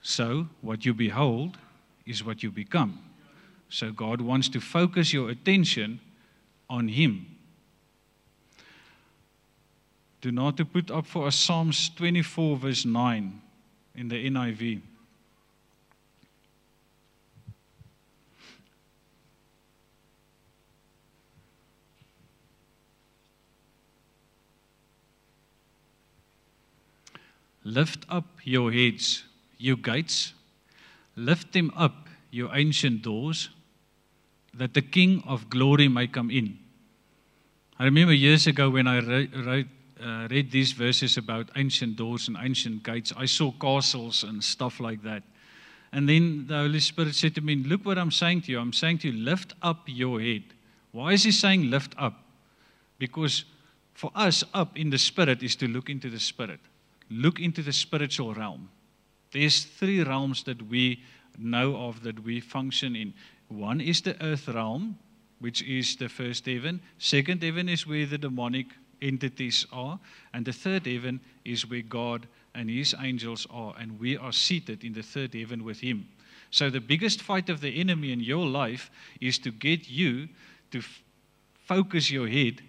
[0.00, 1.58] So, what you behold
[2.06, 3.07] is what you become.
[3.70, 6.00] So God wants to focus your attention
[6.70, 7.26] on Him.
[10.20, 13.40] Do not to put up for us Psalms 24, verse 9
[13.94, 14.80] in the NIV.
[27.64, 29.24] Lift up your heads,
[29.58, 30.32] you gates.
[31.16, 33.50] Lift them up, your ancient doors
[34.58, 36.58] that the King of glory may come in.
[37.78, 39.66] I remember years ago when I wrote,
[40.02, 44.80] uh, read these verses about ancient doors and ancient gates, I saw castles and stuff
[44.80, 45.22] like that.
[45.92, 48.58] And then the Holy Spirit said to me, Look what I'm saying to you.
[48.58, 50.44] I'm saying to you, lift up your head.
[50.92, 52.24] Why is He saying lift up?
[52.98, 53.44] Because
[53.94, 56.60] for us, up in the Spirit is to look into the Spirit,
[57.10, 58.68] look into the spiritual realm.
[59.32, 61.02] There's three realms that we
[61.38, 63.14] know of that we function in.
[63.48, 64.98] One is the earth realm,
[65.40, 66.80] which is the first heaven.
[66.98, 68.66] Second heaven is where the demonic
[69.00, 69.98] entities are.
[70.32, 73.74] And the third heaven is where God and his angels are.
[73.78, 76.08] And we are seated in the third heaven with him.
[76.50, 78.90] So the biggest fight of the enemy in your life
[79.20, 80.28] is to get you
[80.70, 81.02] to f-
[81.66, 82.62] focus your head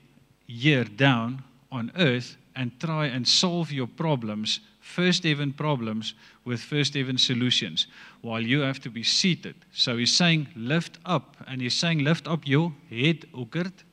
[0.48, 4.60] here down on earth and try and solve your problems,
[4.90, 6.16] first heaven problems,
[6.46, 7.88] with first heaven solutions,
[8.22, 9.56] while you have to be seated.
[9.72, 11.38] So he's saying, lift up.
[11.48, 13.84] And he's saying, lift up your head, Ukert,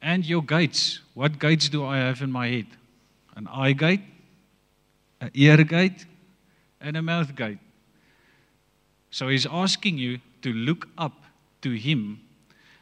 [0.00, 1.00] and your gates.
[1.14, 2.66] What gates do I have in my head?
[3.36, 4.00] An eye gate,
[5.20, 6.06] an ear gate,
[6.80, 7.58] and a mouth gate.
[9.10, 11.24] So he's asking you to look up
[11.62, 12.20] to him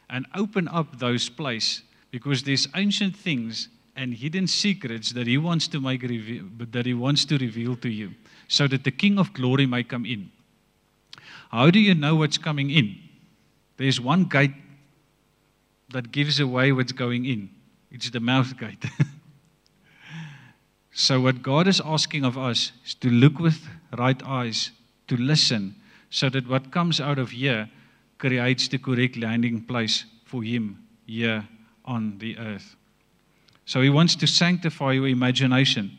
[0.09, 5.67] and open up those places because there's ancient things and hidden secrets that he wants
[5.69, 8.13] to make reveal, that he wants to reveal to you
[8.47, 10.31] so that the king of glory may come in.
[11.51, 12.97] How do you know what's coming in?
[13.77, 14.55] There's one gate
[15.91, 17.51] that gives away what's going in.
[17.91, 18.85] It's the mouth gate.
[20.99, 24.73] So what god is asking of us is to look with right eyes
[25.07, 25.77] to listen
[26.11, 27.71] so that what comes out of here
[28.19, 31.47] creates the correct landing place for him here
[31.85, 32.75] on the earth
[33.69, 35.91] so he wants to sanctify your imagination.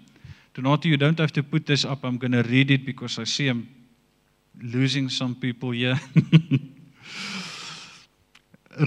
[0.55, 2.03] Donato, you don't have to put this up.
[2.03, 3.69] I'm going to read it because I see I'm
[4.59, 5.99] losing some people here.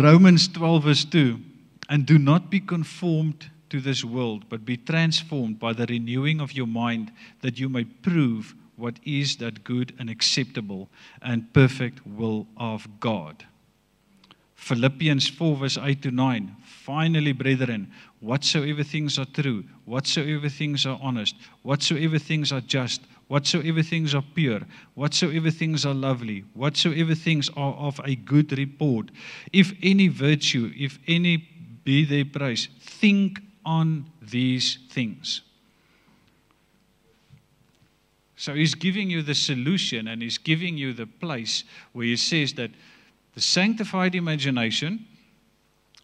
[0.00, 1.38] Romans 12, verse 2.
[1.90, 6.52] And do not be conformed to this world, but be transformed by the renewing of
[6.52, 10.88] your mind, that you may prove what is that good and acceptable
[11.22, 13.44] and perfect will of God.
[14.62, 16.56] Philippians 4, verse 8 to 9.
[16.64, 17.90] Finally, brethren,
[18.20, 24.22] whatsoever things are true, whatsoever things are honest, whatsoever things are just, whatsoever things are
[24.36, 24.60] pure,
[24.94, 29.10] whatsoever things are lovely, whatsoever things are of a good report,
[29.52, 31.38] if any virtue, if any
[31.82, 35.42] be their praise, think on these things.
[38.36, 42.52] So he's giving you the solution and he's giving you the place where he says
[42.54, 42.70] that
[43.34, 45.06] the sanctified imagination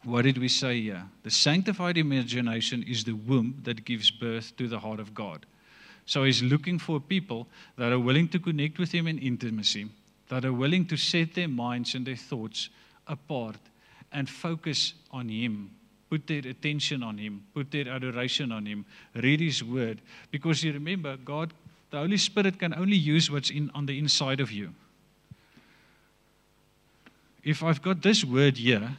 [0.05, 1.05] what did we say here?
[1.23, 5.45] The sanctified imagination is the womb that gives birth to the heart of God.
[6.07, 9.89] So he's looking for people that are willing to connect with him in intimacy,
[10.29, 12.71] that are willing to set their minds and their thoughts
[13.07, 13.57] apart
[14.13, 15.71] and focus on him,
[16.09, 20.01] put their attention on him, put their adoration on him, read his word.
[20.31, 21.53] Because you remember, God,
[21.91, 24.73] the Holy Spirit can only use what's in, on the inside of you.
[27.43, 28.97] If I've got this word here,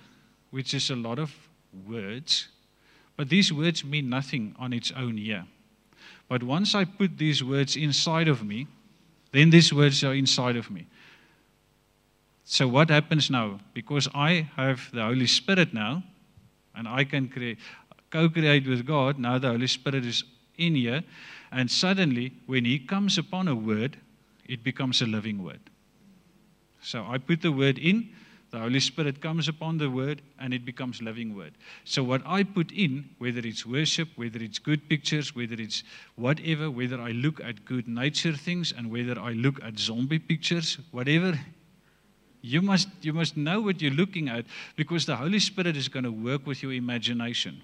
[0.52, 1.34] which is a lot of
[1.88, 2.48] words,
[3.16, 5.46] but these words mean nothing on its own here.
[6.28, 8.68] But once I put these words inside of me,
[9.32, 10.88] then these words are inside of me.
[12.46, 13.60] So, what happens now?
[13.74, 16.04] Because I have the Holy Spirit now,
[16.76, 17.60] and I can create,
[18.10, 20.24] co create with God, now the Holy Spirit is
[20.58, 21.04] in here,
[21.52, 23.98] and suddenly, when He comes upon a word,
[24.48, 25.60] it becomes a living word.
[26.82, 28.10] So, I put the word in,
[28.52, 31.54] the Holy Spirit comes upon the word and it becomes living word.
[31.84, 35.84] So, what I put in, whether it's worship, whether it's good pictures, whether it's
[36.16, 40.80] whatever, whether I look at good nature things and whether I look at zombie pictures,
[40.91, 41.39] whatever,
[42.41, 44.45] you must, you must know what you're looking at
[44.76, 47.62] because the Holy Spirit is going to work with your imagination.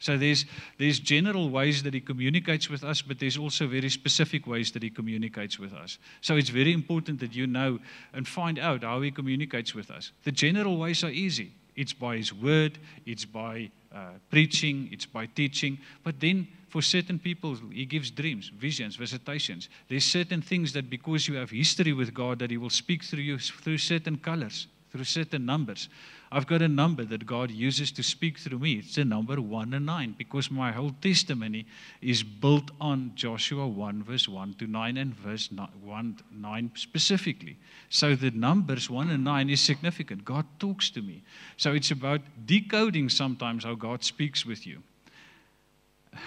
[0.00, 0.44] So there's,
[0.78, 4.82] there's general ways that he communicates with us, but there's also very specific ways that
[4.82, 5.98] he communicates with us.
[6.20, 7.80] So it's very important that you know
[8.12, 10.12] and find out how he communicates with us.
[10.24, 11.52] The general ways are easy.
[11.74, 15.78] It's by his word, it's by uh, preaching, it's by teaching.
[16.04, 19.68] But then for certain people, he gives dreams, visions, visitations.
[19.88, 23.22] There's certain things that because you have history with God, that he will speak through
[23.22, 25.88] you through certain colors, through certain numbers.
[26.30, 28.74] I've got a number that God uses to speak through me.
[28.74, 31.64] It's the number 1 and 9 because my whole testimony
[32.02, 37.56] is built on Joshua 1, verse 1 to 9 and verse 1, 9 specifically.
[37.88, 40.26] So the numbers 1 and 9 is significant.
[40.26, 41.22] God talks to me.
[41.56, 44.82] So it's about decoding sometimes how God speaks with you.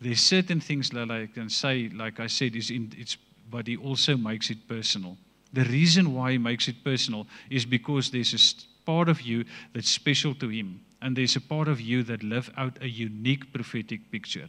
[0.00, 3.16] There's certain things that I can say, like I said, is in, it's,
[3.48, 5.16] but He also makes it personal.
[5.54, 9.88] The reason why he makes it personal is because there's a part of you that's
[9.88, 10.80] special to him.
[11.00, 14.48] And there's a part of you that live out a unique prophetic picture.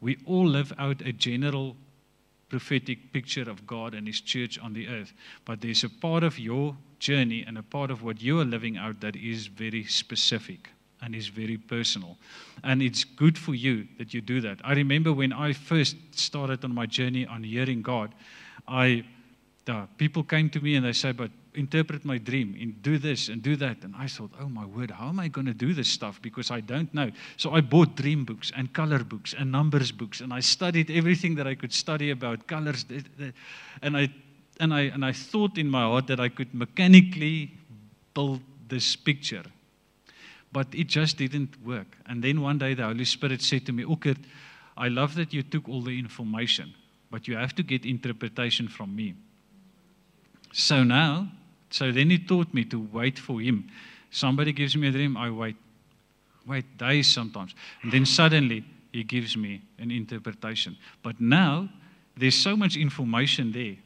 [0.00, 1.76] We all live out a general
[2.48, 5.12] prophetic picture of God and His church on the earth.
[5.44, 8.76] But there's a part of your journey and a part of what you are living
[8.76, 10.70] out that is very specific
[11.02, 12.16] and is very personal.
[12.64, 14.60] And it's good for you that you do that.
[14.64, 18.14] I remember when I first started on my journey on hearing God,
[18.66, 19.04] I
[19.96, 23.42] people came to me and they said, "But interpret my dream and do this and
[23.42, 25.88] do that." And I thought, "Oh my word, how am I going to do this
[25.88, 26.20] stuff?
[26.22, 30.20] Because I don't know." So I bought dream books and color books and numbers books,
[30.20, 32.84] and I studied everything that I could study about colors.
[33.82, 34.08] And I
[34.60, 37.52] and I and I thought in my heart that I could mechanically
[38.14, 39.44] build this picture
[40.52, 41.86] but it just didn't work.
[42.06, 44.18] And then one day the Holy Spirit said to me, Ockert,
[44.76, 46.74] I love that you took all the information,
[47.10, 49.14] but you have to get interpretation from me.
[50.52, 51.28] So now,
[51.70, 53.70] so then he taught me to wait for him.
[54.10, 55.56] Somebody gives me a dream, I wait.
[56.46, 57.54] Wait days sometimes.
[57.82, 60.76] And then suddenly he gives me an interpretation.
[61.02, 61.68] But now
[62.16, 63.76] there's so much information there.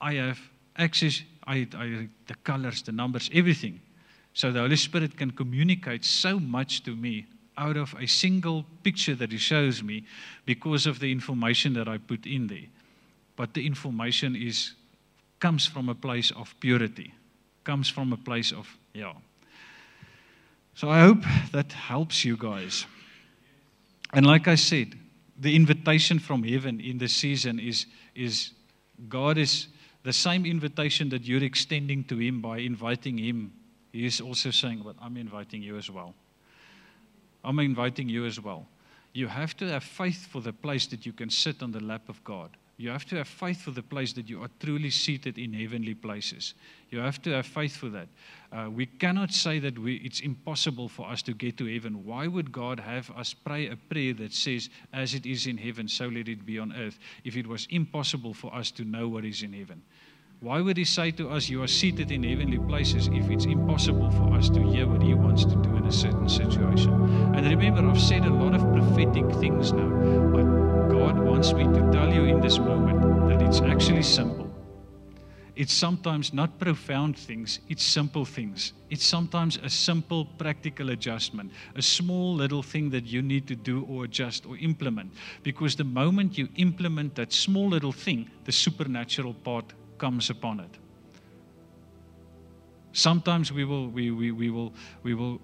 [0.00, 0.38] I have
[0.76, 3.80] access, I, I, the colors, the numbers, everything.
[4.34, 9.14] So the Holy Spirit can communicate so much to me out of a single picture
[9.16, 10.04] that He shows me
[10.46, 12.68] because of the information that I put in there.
[13.36, 14.74] But the information is
[15.40, 17.14] comes from a place of purity,
[17.64, 19.14] comes from a place of yeah.
[20.74, 21.22] So I hope
[21.52, 22.86] that helps you guys.
[24.12, 24.94] And like I said,
[25.38, 28.52] the invitation from heaven in this season is is
[29.08, 29.68] God is
[30.02, 33.52] the same invitation that you're extending to him by inviting him
[33.92, 36.14] he is also saying, But I'm inviting you as well.
[37.42, 38.66] I'm inviting you as well.
[39.12, 42.08] You have to have faith for the place that you can sit on the lap
[42.08, 42.50] of God.
[42.80, 45.92] You have to have faith for the place that you are truly seated in heavenly
[45.92, 46.54] places.
[46.88, 48.08] You have to have faith for that.
[48.50, 52.06] Uh, we cannot say that we, it's impossible for us to get to heaven.
[52.06, 55.88] Why would God have us pray a prayer that says, As it is in heaven,
[55.88, 59.26] so let it be on earth, if it was impossible for us to know what
[59.26, 59.82] is in heaven?
[60.40, 64.10] Why would he say to us, You are seated in heavenly places, if it's impossible
[64.10, 66.94] for us to hear what he wants to do in a certain situation?
[67.36, 69.90] And remember, I've said a lot of prophetic things now,
[70.32, 70.59] but
[70.90, 74.50] God wants me to tell you in this moment that it's actually simple.
[75.54, 78.72] It's sometimes not profound things, it's simple things.
[78.88, 83.84] It's sometimes a simple practical adjustment, a small little thing that you need to do
[83.84, 85.12] or adjust or implement.
[85.42, 90.78] Because the moment you implement that small little thing, the supernatural part comes upon it.
[92.92, 94.72] Sometimes we will, we, we, we, will,
[95.02, 95.40] we will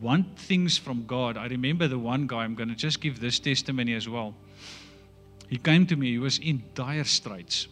[0.00, 1.36] want things from God.
[1.36, 4.34] I remember the one guy, I'm going to just give this testimony as well.
[5.48, 7.68] He came to me, he was in dire straits.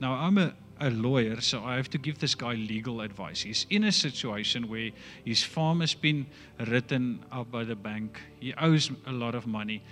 [0.00, 3.42] Now, I'm a, a lawyer, so I have to give this guy legal advice.
[3.42, 4.90] He's in a situation where
[5.24, 6.26] his farm has been
[6.66, 9.82] written up by the bank, he owes a lot of money.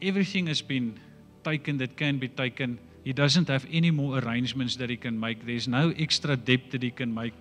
[0.00, 0.98] Everything has been
[1.44, 5.46] taken that can be taken he doesn't have any more arrangements that he can make.
[5.46, 7.34] There's no extra debt that he can make.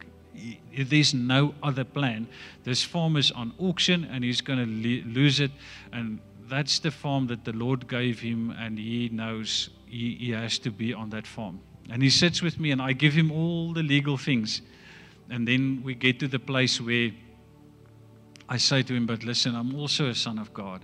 [0.76, 2.28] There's no other plan.
[2.64, 5.52] This farm is on auction and he's going to lose it.
[5.92, 6.20] And
[6.50, 10.72] that's the farm that the Lord gave him, and he knows he, he has to
[10.72, 11.60] be on that farm.
[11.90, 14.62] And he sits with me, and I give him all the legal things.
[15.30, 17.12] And then we get to the place where
[18.48, 20.82] I say to him, But listen, I'm also a son of God.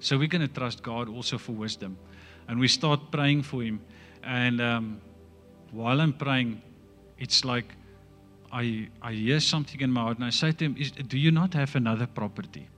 [0.00, 1.96] So we're going to trust God also for wisdom.
[2.48, 3.80] And we start praying for him.
[4.22, 5.00] And um,
[5.72, 6.62] while I'm praying,
[7.18, 7.74] it's like
[8.52, 10.74] I, I hear something in my heart, and I say to him,
[11.08, 12.68] Do you not have another property?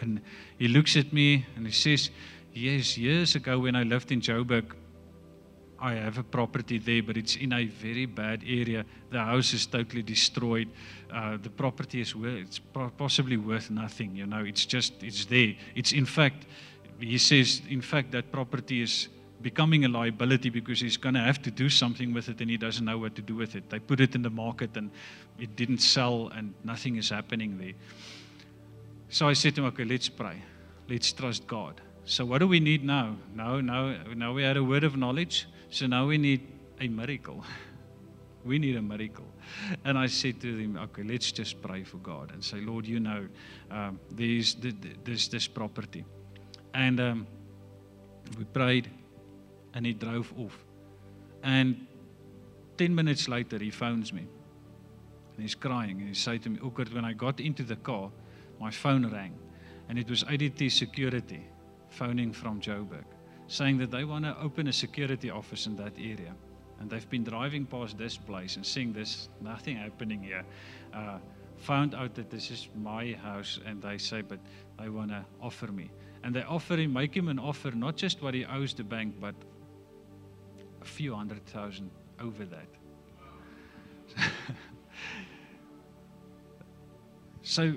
[0.00, 0.20] And
[0.58, 2.10] he looks at me and he says,
[2.52, 4.72] Yes, years ago when I lived in Joburg,
[5.78, 8.84] I have a property there, but it's in a very bad area.
[9.10, 10.68] The house is totally destroyed.
[11.12, 12.60] Uh, the property is worth, it's
[12.96, 14.16] possibly worth nothing.
[14.16, 15.54] You know, it's just, it's there.
[15.74, 16.46] It's in fact,
[16.98, 19.08] he says, in fact, that property is
[19.42, 22.56] becoming a liability because he's going to have to do something with it and he
[22.56, 23.68] doesn't know what to do with it.
[23.68, 24.90] They put it in the market and
[25.38, 27.74] it didn't sell and nothing is happening there.
[29.08, 30.42] So I said to him, okay, let's pray.
[30.88, 31.80] Let's trust God.
[32.04, 33.16] So what do we need now?
[33.34, 35.46] Now, now, now we had a word of knowledge.
[35.70, 36.46] So now we need
[36.80, 37.44] a miracle.
[38.44, 39.24] We need a miracle.
[39.84, 43.00] And I said to him, okay, let's just pray for God and say, Lord, you
[43.00, 43.26] know,
[43.72, 44.56] um, there's,
[45.02, 46.04] there's this property.
[46.72, 47.26] And um,
[48.38, 48.88] we prayed
[49.74, 50.56] and he drove off.
[51.42, 51.88] And
[52.78, 54.28] 10 minutes later, he phones me.
[55.34, 55.98] And he's crying.
[55.98, 58.12] And he said to me, Ockert, when I got into the car,
[58.60, 59.38] my phone rang.
[59.88, 61.46] And it was ADT Security
[61.88, 63.04] phoning from Joburg,
[63.46, 66.34] saying that they want to open a security office in that area.
[66.80, 70.44] And they've been driving past this place and seeing there's nothing happening here.
[70.92, 71.18] Uh,
[71.56, 74.38] found out that this is my house and they say, but
[74.78, 75.90] they want to offer me.
[76.22, 79.14] And they offer him, make him an offer, not just what he owes the bank,
[79.20, 79.34] but
[80.82, 82.68] a few hundred thousand over that.
[87.42, 87.74] so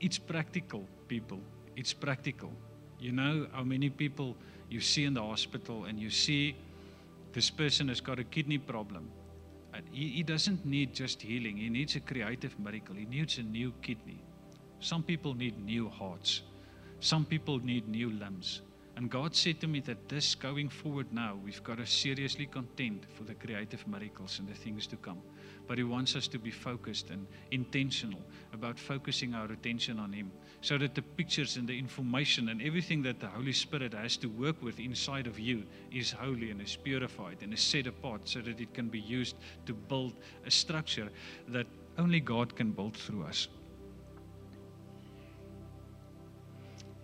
[0.00, 1.40] it's practical, people.
[1.76, 2.52] It's practical.
[2.98, 4.36] You know how many people
[4.70, 6.56] you see in the hospital and you see
[7.32, 9.10] this person has got a kidney problem.
[9.74, 12.94] And he, he doesn't need just healing, he needs a creative miracle.
[12.94, 14.22] He needs a new kidney.
[14.80, 16.42] Some people need new hearts,
[17.00, 18.62] some people need new limbs.
[18.96, 23.06] And God said to me that this going forward now, we've got to seriously contend
[23.14, 25.20] for the creative miracles and the things to come.
[25.66, 28.20] But He wants us to be focused and intentional
[28.52, 33.02] about focusing our attention on Him so that the pictures and the information and everything
[33.02, 36.76] that the Holy Spirit has to work with inside of you is holy and is
[36.76, 39.36] purified and is set apart so that it can be used
[39.66, 40.14] to build
[40.44, 41.08] a structure
[41.48, 41.66] that
[41.98, 43.48] only God can build through us.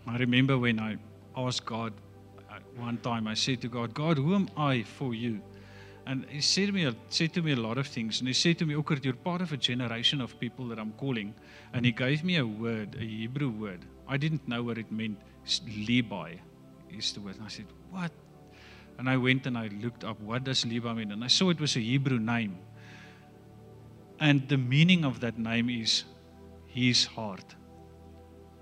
[0.06, 0.96] I remember when I
[1.36, 1.92] asked God
[2.50, 5.40] uh, one time, I said to God, God, who am I for you?
[6.06, 8.18] And he said to me, said to me a lot of things.
[8.20, 10.92] And he said to me, Okert, you're part of a generation of people that I'm
[10.92, 11.34] calling.
[11.72, 13.84] And he gave me a word, a Hebrew word.
[14.08, 15.18] I didn't know what it meant.
[15.64, 16.34] Levi
[16.90, 17.36] is the word.
[17.36, 18.10] And I said, What?
[18.98, 21.12] And I went and I looked up, what does Levi mean?
[21.12, 22.58] And I saw it was a Hebrew name.
[24.20, 26.04] And the meaning of that name is
[26.66, 27.54] his heart.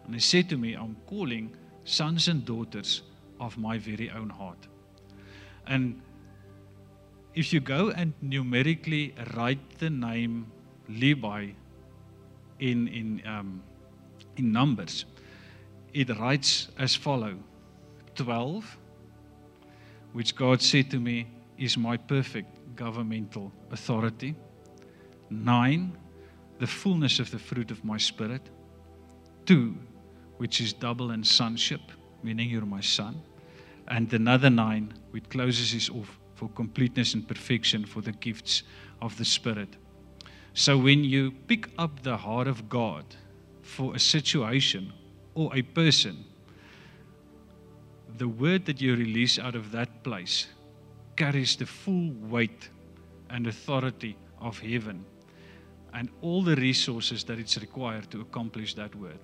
[0.05, 1.55] And he said to me, I'm calling
[1.85, 3.03] sons and daughters
[3.39, 4.67] of my very own heart.
[5.67, 6.01] And
[7.35, 10.47] if you go and numerically write the name
[10.89, 11.51] Levi
[12.59, 13.63] in in um,
[14.37, 15.05] in numbers,
[15.95, 17.37] it writes as follow:
[18.15, 18.77] twelve,
[20.13, 21.27] which God said to me
[21.59, 24.35] is my perfect governmental authority.
[25.31, 25.97] Nine,
[26.59, 28.43] the fullness of the fruit of my spirit.
[29.47, 29.77] Two,
[30.39, 31.81] which is double in sonship,
[32.23, 33.23] meaning you're my son.
[33.89, 38.63] And another nine, which closes this off for completeness and perfection for the gifts
[39.03, 39.77] of the Spirit.
[40.55, 43.05] So when you pick up the heart of God
[43.61, 44.91] for a situation
[45.35, 46.25] or a person,
[48.17, 50.47] the word that you release out of that place
[51.15, 52.71] carries the full weight
[53.29, 55.05] and authority of heaven
[55.93, 59.19] and all the resources that it's required to accomplish that word.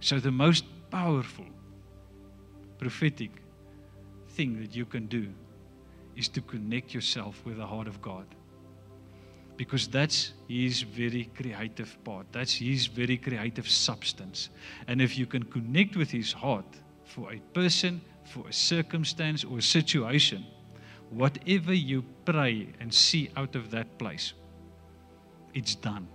[0.00, 1.46] So, the most powerful
[2.78, 3.30] prophetic
[4.30, 5.28] thing that you can do
[6.18, 8.26] is to connect yourself with the heart of God.
[9.56, 12.26] Because that's His very creative part.
[12.32, 14.50] That's His very creative substance.
[14.88, 16.66] And if you can connect with His heart
[17.04, 20.44] for a person, for a circumstance, or a situation,
[21.10, 24.32] whatever you pray and see out of that place,
[25.54, 26.08] it's done.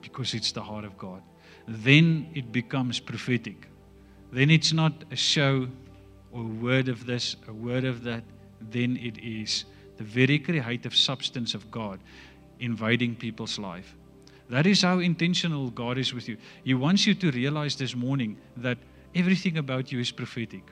[0.00, 1.22] Because it's the heart of God.
[1.66, 3.68] Then it becomes prophetic.
[4.30, 5.68] Then it's not a show
[6.30, 8.22] or a word of this, a word of that
[8.70, 9.64] then it is
[9.96, 12.00] the very creative substance of God
[12.58, 13.94] invading people's life.
[14.50, 16.36] That is how intentional God is with you.
[16.64, 18.78] He wants you to realize this morning that
[19.14, 20.62] everything about you is prophetic.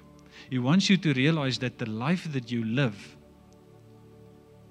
[0.50, 3.16] He wants you to realize that the life that you live,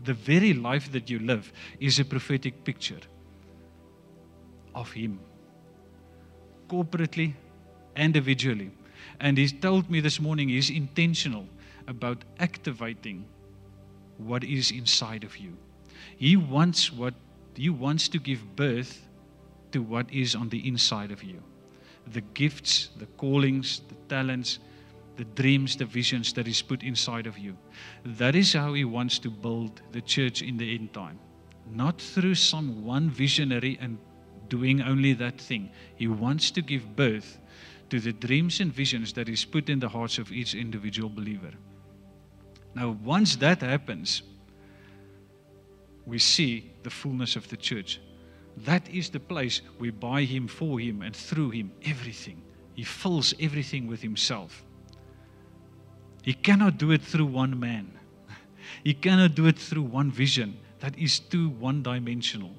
[0.03, 2.99] the very life that you live, is a prophetic picture
[4.75, 5.19] of Him,
[6.69, 7.33] corporately,
[7.95, 8.71] individually.
[9.19, 11.47] And He's told me this morning He's intentional
[11.91, 13.25] about activating
[14.17, 15.55] what is inside of you.
[16.17, 17.13] He wants what
[17.53, 19.07] he wants to give birth
[19.71, 21.43] to what is on the inside of you.
[22.13, 24.59] The gifts, the callings, the talents,
[25.17, 27.57] the dreams, the visions that is put inside of you.
[28.05, 31.19] That is how he wants to build the church in the end time.
[31.69, 33.97] Not through some one visionary and
[34.47, 35.69] doing only that thing.
[35.95, 37.39] He wants to give birth
[37.89, 41.51] to the dreams and visions that is put in the hearts of each individual believer.
[42.73, 44.23] Now, once that happens,
[46.05, 47.99] we see the fullness of the church.
[48.57, 52.41] That is the place we buy Him, for Him, and through Him, everything.
[52.73, 54.63] He fills everything with Himself.
[56.23, 57.91] He cannot do it through one man,
[58.83, 60.57] He cannot do it through one vision.
[60.79, 62.55] That is too one dimensional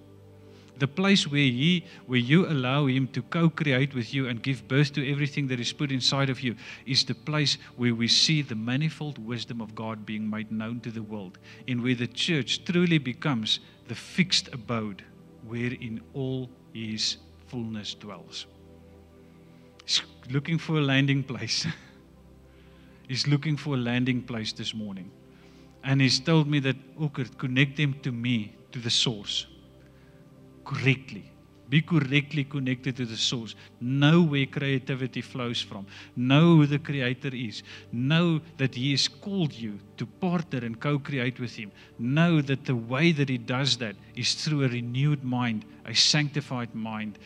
[0.78, 4.92] the place where he where you allow him to co-create with you and give birth
[4.92, 8.54] to everything that is put inside of you is the place where we see the
[8.54, 12.98] manifold wisdom of God being made known to the world in where the church truly
[12.98, 15.04] becomes the fixed abode
[15.46, 17.18] wherein all his
[17.48, 18.46] fullness dwells.
[19.84, 21.66] He's looking for a landing place.
[23.08, 25.10] He's looking for a landing place this morning.
[25.84, 29.46] And he's told me that Okert connect them to me to the source
[30.64, 31.32] correctly,
[31.72, 33.54] Be correctly connected to the source.
[33.80, 35.86] Know where creativity flows from.
[36.14, 37.62] Know who the creator is.
[37.90, 41.72] Know that he has called you to partner and co-create with him.
[41.98, 46.74] Know that the way that he does that is through a renewed mind, a sanctified
[46.74, 47.18] mind.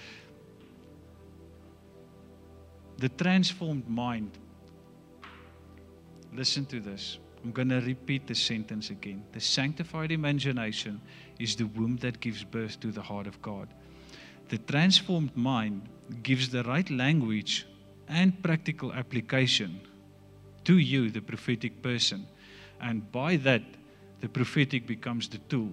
[2.99, 4.31] The transformed mind.
[6.33, 7.19] Listen to this.
[7.47, 9.23] I'm going to repeat the sentence again.
[9.31, 11.01] The sanctified imagination
[11.39, 13.69] is the womb that gives birth to the heart of God.
[14.49, 15.89] The transformed mind
[16.25, 17.65] gives the right language
[18.09, 19.81] and practical application
[20.65, 22.27] to you, the prophetic person.
[22.81, 23.63] And by that,
[24.21, 25.71] the prophetic becomes the tool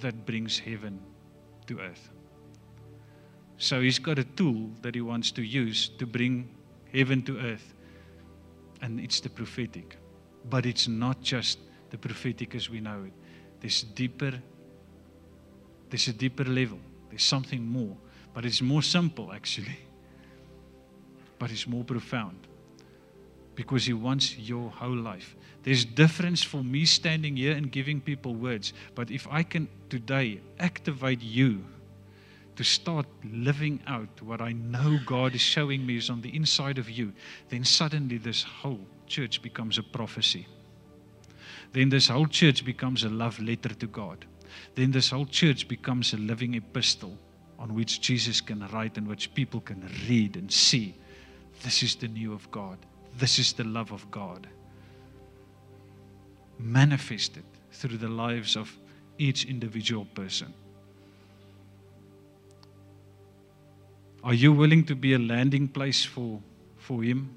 [0.00, 0.98] that brings heaven
[1.68, 2.10] to earth.
[3.58, 6.50] So he's got a tool that he wants to use to bring
[6.92, 7.74] heaven to earth.
[8.82, 9.99] And it's the prophetic.
[10.48, 11.58] But it's not just
[11.90, 13.12] the prophetic as we know it.
[13.60, 14.32] There's deeper,
[15.90, 16.78] there's a deeper level.
[17.10, 17.96] There's something more.
[18.32, 19.78] But it's more simple actually.
[21.38, 22.46] But it's more profound.
[23.54, 25.36] Because he wants your whole life.
[25.62, 28.72] There's difference for me standing here and giving people words.
[28.94, 31.64] But if I can today activate you
[32.56, 36.76] to start living out what I know God is showing me is on the inside
[36.76, 37.12] of you,
[37.48, 40.46] then suddenly this whole church becomes a prophecy.
[41.72, 44.24] Then this whole church becomes a love letter to God.
[44.74, 47.16] Then this whole church becomes a living epistle
[47.58, 50.94] on which Jesus can write and which people can read and see.
[51.62, 52.78] This is the new of God.
[53.18, 54.46] This is the love of God.
[56.58, 58.74] Manifested through the lives of
[59.18, 60.54] each individual person.
[64.22, 66.40] Are you willing to be a landing place for,
[66.78, 67.36] for Him?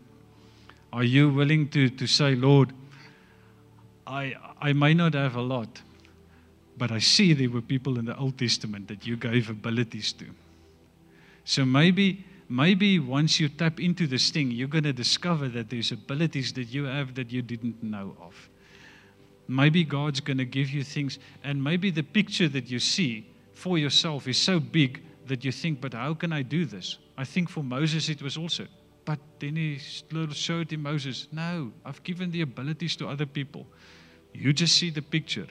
[0.94, 2.72] Are you willing to, to say, Lord,
[4.06, 5.82] I, I may not have a lot,
[6.78, 10.26] but I see there were people in the Old Testament that you gave abilities to.
[11.46, 15.92] So maybe, maybe once you tap into this thing, you're going to discover that there's
[15.92, 18.50] abilities that you have that you didn't know of.
[19.48, 23.26] Maybe God's going to give you things, and maybe the picture that you see
[23.56, 27.00] for yourself is so big that you think, but how can I do this?
[27.18, 28.68] I think for Moses it was also
[29.06, 33.68] but then he showed him Moses, No, I've given the abilities to other people.
[34.34, 35.48] You just see the picture.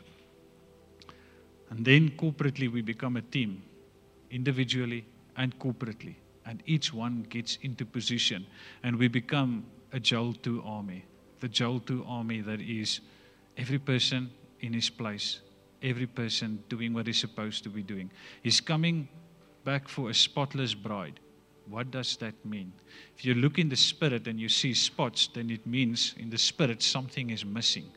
[1.71, 3.63] And then corporately, we become a team,
[4.31, 5.05] individually
[5.37, 6.17] and corporately.
[6.45, 8.47] And each one gets into position.
[8.83, 11.05] And we become a Joel 2 army.
[11.41, 13.01] The Joel 2 army that is
[13.57, 14.31] every person
[14.61, 15.41] in his place,
[15.83, 18.11] every person doing what he's supposed to be doing.
[18.43, 19.09] He's coming
[19.65, 21.21] back for a spotless bride.
[21.69, 22.73] What does that mean?
[23.17, 26.39] If you look in the spirit and you see spots, then it means in the
[26.39, 27.91] spirit something is missing.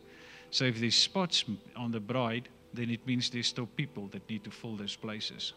[0.51, 1.43] So if there's spots
[1.75, 5.53] on the bride, then it means there's still people that need to fill those places.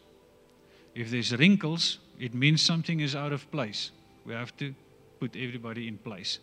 [0.94, 3.90] If there's wrinkles, it means something is out of place.
[4.24, 4.74] We have to
[5.20, 6.38] put everybody in place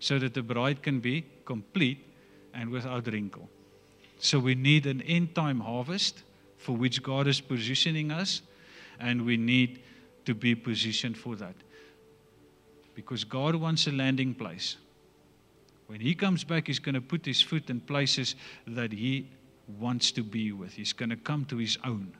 [0.00, 2.04] so that the bride can be complete
[2.52, 3.48] and without wrinkle.
[4.18, 6.22] So we need an end time harvest
[6.58, 8.42] for which God is positioning us,
[8.98, 9.80] and we need
[10.24, 11.54] to be positioned for that.
[12.94, 14.76] Because God wants a landing place.
[15.86, 18.36] When He comes back, He's going to put His foot in places
[18.66, 19.28] that He
[19.78, 20.72] wants to be with.
[20.72, 22.12] He's going to come to His own.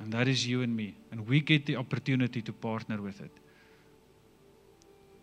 [0.00, 0.94] And that is you and me.
[1.10, 3.30] And we get the opportunity to partner with it.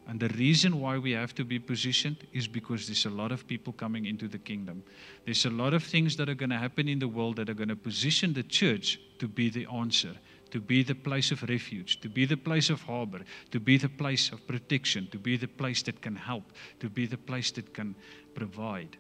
[0.08, 3.48] And the reason why we have to be positioned is because there's a lot of
[3.48, 4.84] people coming into the kingdom.
[5.24, 7.54] There's a lot of things that are going to happen in the world that are
[7.54, 10.12] going to position the church to be the answer
[10.54, 13.90] to be the place of refuge, to be the place of harbor, to be the
[13.90, 16.44] place of protection, to be the place that can help,
[16.80, 17.96] to be the place that can
[18.36, 18.96] provide.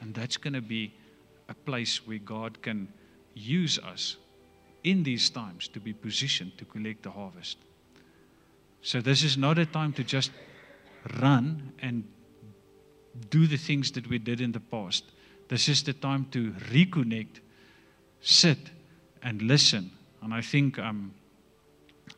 [0.00, 0.94] And that's going to be
[1.48, 2.86] a place where God can
[3.34, 4.16] use us
[4.84, 7.58] in these times to be positioned to collect the harvest.
[8.80, 10.30] So, this is not a time to just
[11.20, 12.04] run and
[13.28, 15.02] do the things that we did in the past.
[15.48, 17.40] This is the time to reconnect,
[18.20, 18.70] sit,
[19.20, 19.90] and listen
[20.22, 21.14] and I think um,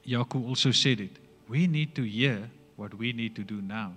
[0.06, 1.18] Yaku also said it.
[1.48, 3.94] We need to hear what we need to do now.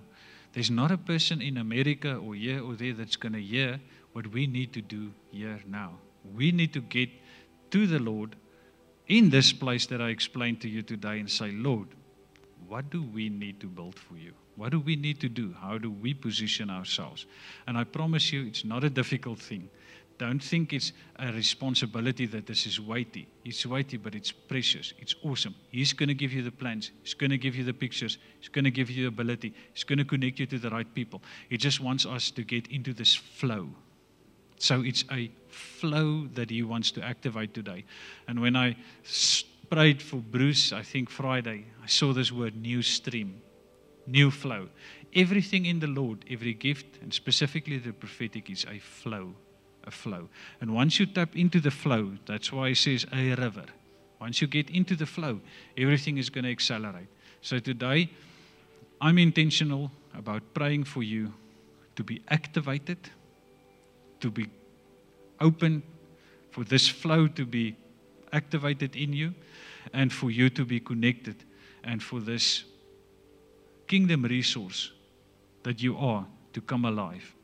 [0.52, 3.80] There's not a person in America or here or there that's going to hear
[4.12, 5.92] what we need to do here now.
[6.34, 7.10] We need to get
[7.70, 8.34] to the Lord
[9.06, 11.88] in this place that I explained to you today and say, Lord,
[12.66, 14.32] what do we need to build for you?
[14.56, 15.54] What do we need to do?
[15.60, 17.26] How do we position ourselves?
[17.66, 19.70] And I promise you, it's not a difficult thing.
[20.18, 23.28] Don't think it's a responsibility that this is weighty.
[23.44, 24.92] It's weighty, but it's precious.
[24.98, 25.54] It's awesome.
[25.70, 26.90] He's going to give you the plans.
[27.02, 28.18] He's going to give you the pictures.
[28.40, 29.54] He's going to give you the ability.
[29.72, 31.22] He's going to connect you to the right people.
[31.48, 33.68] He just wants us to get into this flow.
[34.58, 37.84] So it's a flow that he wants to activate today.
[38.26, 38.76] And when I
[39.70, 43.40] prayed for Bruce, I think Friday, I saw this word new stream,
[44.06, 44.68] new flow.
[45.14, 49.34] Everything in the Lord, every gift, and specifically the prophetic, is a flow,
[49.88, 50.28] a flow.
[50.60, 53.64] And once you tap into the flow, that's why he says a river.
[54.20, 55.40] Once you get into the flow,
[55.76, 57.08] everything is going to accelerate.
[57.40, 58.10] So today,
[59.00, 61.32] I'm intentional about praying for you
[61.96, 62.98] to be activated,
[64.20, 64.46] to be
[65.40, 65.82] open
[66.50, 67.76] for this flow to be
[68.32, 69.34] activated in you,
[69.92, 71.36] and for you to be connected,
[71.84, 72.64] and for this
[73.86, 74.92] kingdom resource
[75.62, 77.34] that you are to come alive.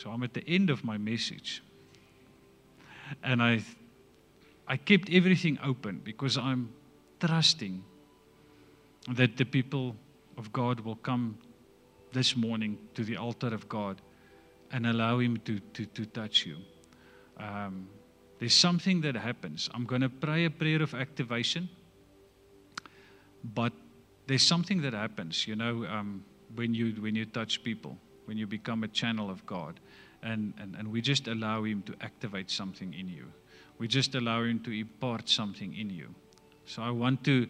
[0.00, 1.62] So I'm at the end of my message.
[3.22, 3.62] And I
[4.66, 6.72] I kept everything open because I'm
[7.18, 7.82] trusting
[9.08, 9.96] that the people
[10.38, 11.36] of God will come
[12.12, 14.00] this morning to the altar of God
[14.70, 16.56] and allow Him to, to, to touch you.
[17.36, 17.88] Um,
[18.38, 19.68] there's something that happens.
[19.74, 21.68] I'm going to pray a prayer of activation,
[23.42, 23.72] but
[24.28, 26.24] there's something that happens, you know, um,
[26.54, 27.98] when, you, when you touch people,
[28.30, 29.80] when you become a channel of God.
[30.22, 33.24] And, and, and we just allow Him to activate something in you.
[33.78, 36.14] We just allow Him to impart something in you.
[36.64, 37.48] So I want to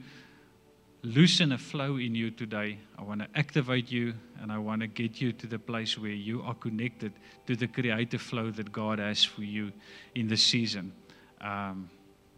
[1.03, 2.79] loosen a flow in you today.
[2.99, 6.13] I want to activate you and I want to get you to the place where
[6.13, 7.13] you are connected
[7.47, 9.73] to the creative flow that God has for you
[10.15, 10.95] in the season.
[11.43, 11.91] Um,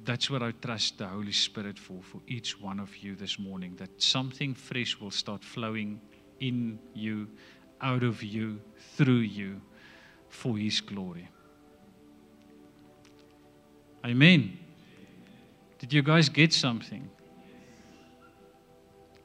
[0.04, 3.76] that's what I trust the Holy Spirit for, for each one of you this morning,
[3.76, 6.00] that something fresh will start flowing
[6.42, 7.28] in you,
[7.82, 8.60] out of you,
[8.96, 9.60] through you,
[10.28, 11.28] for His glory.
[14.04, 14.58] Amen.
[15.78, 17.08] Did you guys get something?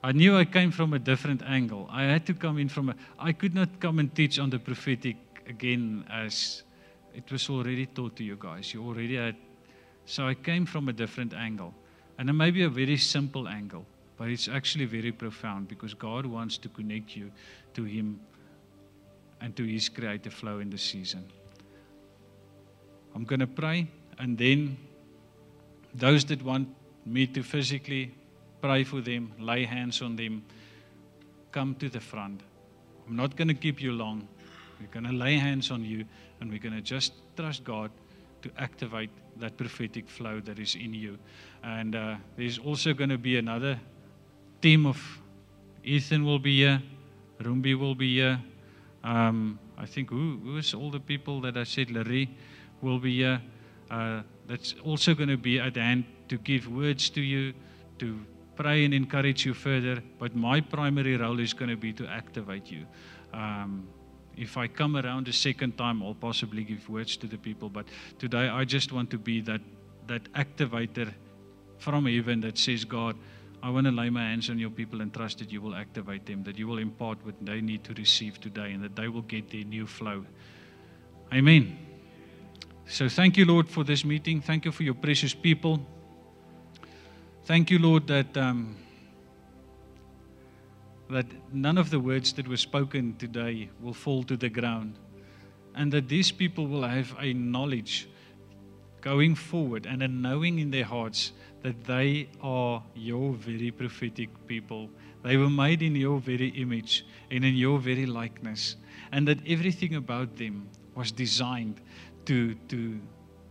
[0.04, 1.88] I knew I came from a different angle.
[1.92, 2.96] I had to come in from a.
[3.20, 5.18] I could not come and teach on the prophetic
[5.48, 6.64] again as
[7.16, 8.74] it was already taught to you guys.
[8.74, 9.36] You already had.
[10.06, 11.74] So I came from a different angle.
[12.18, 13.86] And it may be a very simple angle,
[14.18, 17.32] but it's actually very profound because God wants to connect you
[17.76, 18.20] to Him
[19.42, 21.26] and to His creative flow in the season.
[23.16, 23.88] I'm going to pray,
[24.20, 24.78] and then
[25.94, 26.68] those that want
[27.06, 28.14] me to physically
[28.62, 30.44] pray for them, lay hands on them,
[31.52, 32.42] come to the front.
[33.08, 34.28] I'm not going to keep you long.
[34.80, 36.06] We're going to lay hands on you
[36.40, 37.90] and we're going to just trust God
[38.42, 41.18] to activate that prophetic flow that is in you.
[41.64, 43.80] And uh, there's also going to be another
[44.62, 45.02] team of
[45.84, 46.82] Ethan will be here,
[47.42, 48.40] Rumbi will be here.
[49.08, 52.30] Um, I think who, who is all the people that I said, Larry
[52.82, 53.42] will be here.
[53.90, 57.54] Uh, that's also going to be at hand to give words to you,
[58.00, 58.20] to
[58.58, 60.04] pray and encourage you further.
[60.20, 62.86] But my primary role is going to be to activate you.
[63.34, 63.88] Um,
[64.36, 67.70] if I come around a second time, I'll possibly give words to the people.
[67.70, 67.86] But
[68.20, 69.62] today, I just want to be that
[70.08, 71.14] that activator
[71.78, 73.16] from heaven that says, God,
[73.64, 76.26] I want to lay my hands on your people and trust that you will activate
[76.26, 79.24] them, that you will impart what they need to receive today, and that they will
[79.24, 80.26] get their new flow.
[81.34, 81.78] Amen.
[82.88, 84.40] So thank you, Lord, for this meeting.
[84.42, 85.80] Thank you for your precious people.
[87.46, 88.76] Thank you, Lord, that, um,
[91.10, 94.96] that none of the words that were spoken today will fall to the ground.
[95.76, 98.08] And that these people will have a knowledge
[99.02, 101.32] going forward and a knowing in their hearts
[101.64, 104.90] that they are your very prophetic people.
[105.24, 108.76] They were made in your very image and in your very likeness.
[109.12, 111.82] And that everything about them was designed
[112.26, 113.00] to, to,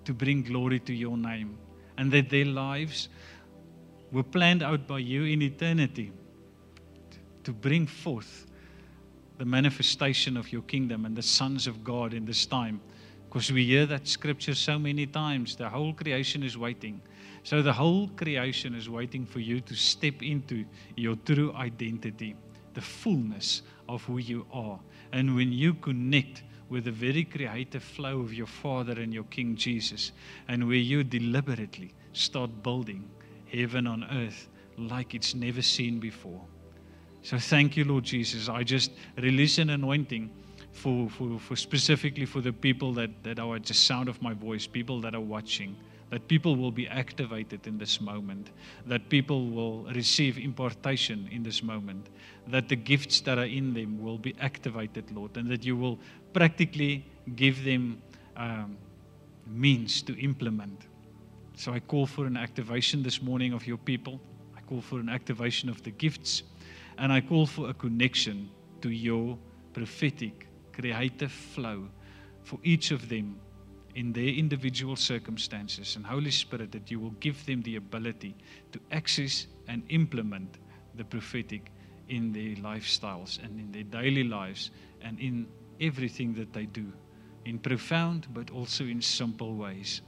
[0.04, 1.58] to bring glory to your name.
[1.98, 3.08] And that their lives
[4.12, 6.12] were planned out by you in eternity
[7.44, 8.46] to bring forth
[9.38, 12.80] the manifestation of your kingdom and the sons of God in this time.
[13.28, 15.56] Because we hear that scripture so many times.
[15.56, 17.00] The whole creation is waiting.
[17.47, 20.64] So the whole creation is waiting for you to step into
[20.97, 22.35] your true identity,
[22.74, 24.81] the fullness of who you are.
[25.12, 29.55] And when you connect with the very creative flow of your Father and your King
[29.55, 30.10] Jesus,
[30.48, 33.09] and where you deliberately start building
[33.47, 36.43] heaven on earth like it's never seen before.
[37.23, 38.48] So thank you, Lord Jesus.
[38.48, 40.32] I just release an anointing
[40.73, 44.35] for, for, for specifically for the people that, that are at the sound of my
[44.35, 45.77] voice, people that are watching,
[46.10, 48.50] that people will be activated in this moment,
[48.86, 52.08] that people will receive impartation in this moment,
[52.46, 55.98] that the gifts that are in them will be activated, Lord, and that you will
[56.32, 57.04] practically
[57.34, 58.00] give them
[58.36, 58.76] um,
[59.46, 60.86] means to implement
[61.56, 64.20] so I call for an activation this morning of your people.
[64.54, 66.42] I call for an activation of the gifts.
[66.98, 68.50] And I call for a connection
[68.82, 69.38] to your
[69.72, 71.88] prophetic, creative flow
[72.44, 73.40] for each of them
[73.97, 75.97] in their individual circumstances.
[75.97, 78.36] And Holy Spirit, that you will give them the ability
[78.73, 80.59] to access and implement
[80.97, 81.73] the prophetic
[82.10, 84.70] in their lifestyles and in their daily lives
[85.01, 85.47] and in
[85.81, 86.93] everything that they do,
[87.47, 90.02] in profound but also in simple ways.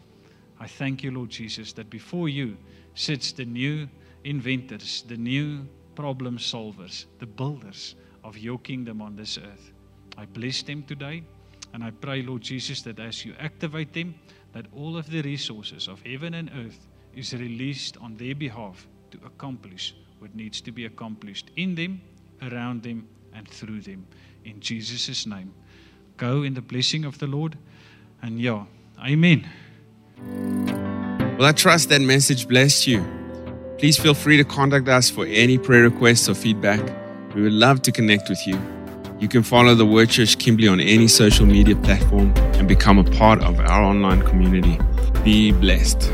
[0.60, 2.58] I thank you, Lord Jesus, that before you
[2.94, 3.88] sits the new
[4.24, 9.72] inventors, the new problem solvers, the builders of your kingdom on this earth.
[10.18, 11.22] I bless them today.
[11.72, 14.14] And I pray, Lord Jesus, that as you activate them,
[14.52, 19.18] that all of the resources of heaven and earth is released on their behalf to
[19.24, 22.00] accomplish what needs to be accomplished in them,
[22.42, 24.06] around them, and through them.
[24.44, 25.52] In Jesus' name.
[26.16, 27.56] Go in the blessing of the Lord.
[28.22, 28.64] And yeah,
[28.98, 29.48] amen.
[31.38, 33.06] Well, I trust that message blessed you.
[33.78, 36.82] Please feel free to contact us for any prayer requests or feedback.
[37.34, 38.77] We would love to connect with you.
[39.20, 43.04] You can follow the Word Church Kimberley on any social media platform and become a
[43.04, 44.78] part of our online community.
[45.24, 46.12] Be blessed.